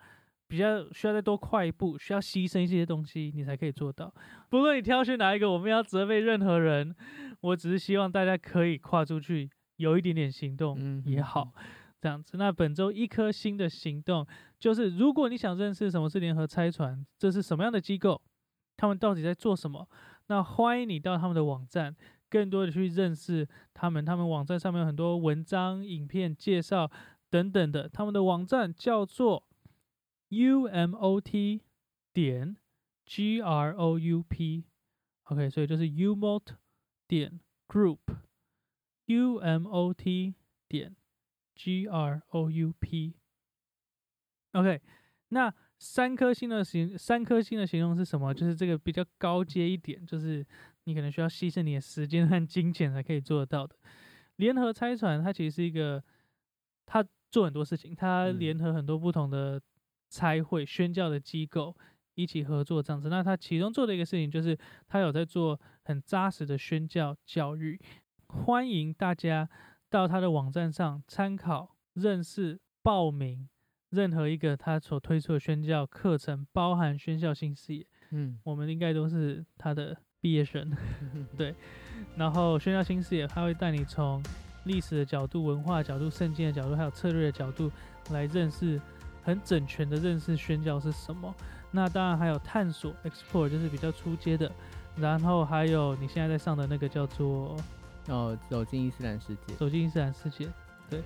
[0.47, 4.11] 比较需要再多跨一步，需要牺牲一些东西，你才可以做到。
[4.49, 6.95] 不论你挑选哪一个，我们要责备任何人，
[7.41, 9.49] 我只是希望大家可以跨出去，
[9.81, 11.53] 有一点点行动嗯也好。
[11.99, 14.25] 这样子，那本周一颗星的行动
[14.57, 18.19] 就是，如果你想认识什么是联合拆船，这是什么样的机构，
[18.75, 19.87] 他们到底在做什么，
[20.25, 21.95] 那欢迎你到他们的网站，
[22.27, 24.03] 更多的去认识他们。
[24.03, 26.89] 他们网站上面有很多文章、影片介绍
[27.29, 27.87] 等等的。
[27.87, 29.43] 他们的网站叫做
[30.29, 31.61] U M O T
[32.11, 32.57] 点
[33.05, 36.41] G R O U P，OK，、所以就是 Umot
[37.07, 37.39] 点
[39.11, 40.35] Group，U M O T
[40.67, 40.95] 点
[41.55, 43.15] G R O U P。
[44.53, 44.81] OK，
[45.29, 48.33] 那三颗星的形三颗星的形容是什么？
[48.33, 50.45] 就是这个比较高阶一点，就是
[50.85, 53.75] 你可能需要牺牲你的时间和金钱才可以做得到的。
[54.37, 56.03] 联合拆船，它其实是一个，
[56.85, 59.61] 它做很多事情，它嗯联合很多不同的
[60.09, 61.75] 差会、宣教的机构
[62.15, 63.09] 一起合作这样子。
[63.09, 64.57] 那它其中做的一个事情就是，
[64.87, 67.79] 它有在做很扎实的宣教教育，
[68.31, 69.49] 欢迎大家
[69.89, 73.47] 到他的网站上参考、认识、报名
[73.89, 80.71] 任何一个他所推出的宣教课程，包含宣教新视野，嗯我们应该都是他的毕业生。
[81.37, 81.53] 对，
[82.15, 84.23] 然后宣教新视野，他会带你从
[84.63, 87.69] 历史的角度、文化的角度、圣经的角度，还有策略的角度
[88.11, 88.81] 来认识
[89.23, 91.33] 很整全的认识宣教是什么。
[91.69, 94.51] 那当然还有探索 （explore），就是比较出阶的。
[94.97, 97.55] 然后还有你现在在上的那个叫做
[98.07, 100.47] 哦，走进伊斯兰世界，走进伊斯兰世界，
[100.89, 101.01] 对，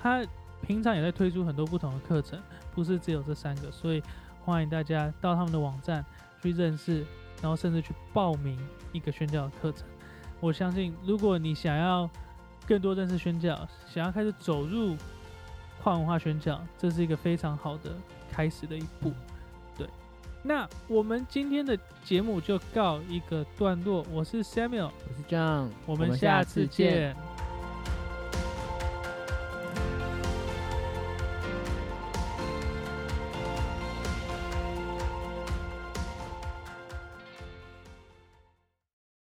[0.00, 0.24] 他
[0.62, 2.40] 平常也在推出很多不同的课程，
[2.74, 4.02] 不是只有这三个，所以
[4.44, 6.04] 欢迎大家到他们的网站
[6.42, 7.04] 去认识，
[7.42, 8.58] 然后甚至去报名
[8.92, 9.86] 一个宣教的课程。
[10.40, 12.08] 我相信，如果你想要
[12.66, 14.96] 更多认识宣教，想要开始走入
[15.82, 17.92] 跨文化宣教，这是一个非常好的
[18.30, 19.12] 开始的一步。
[20.42, 24.04] 对，那我们今天的节目就告一个段落。
[24.12, 27.16] 我是 Samuel，我是 John，我们下次见。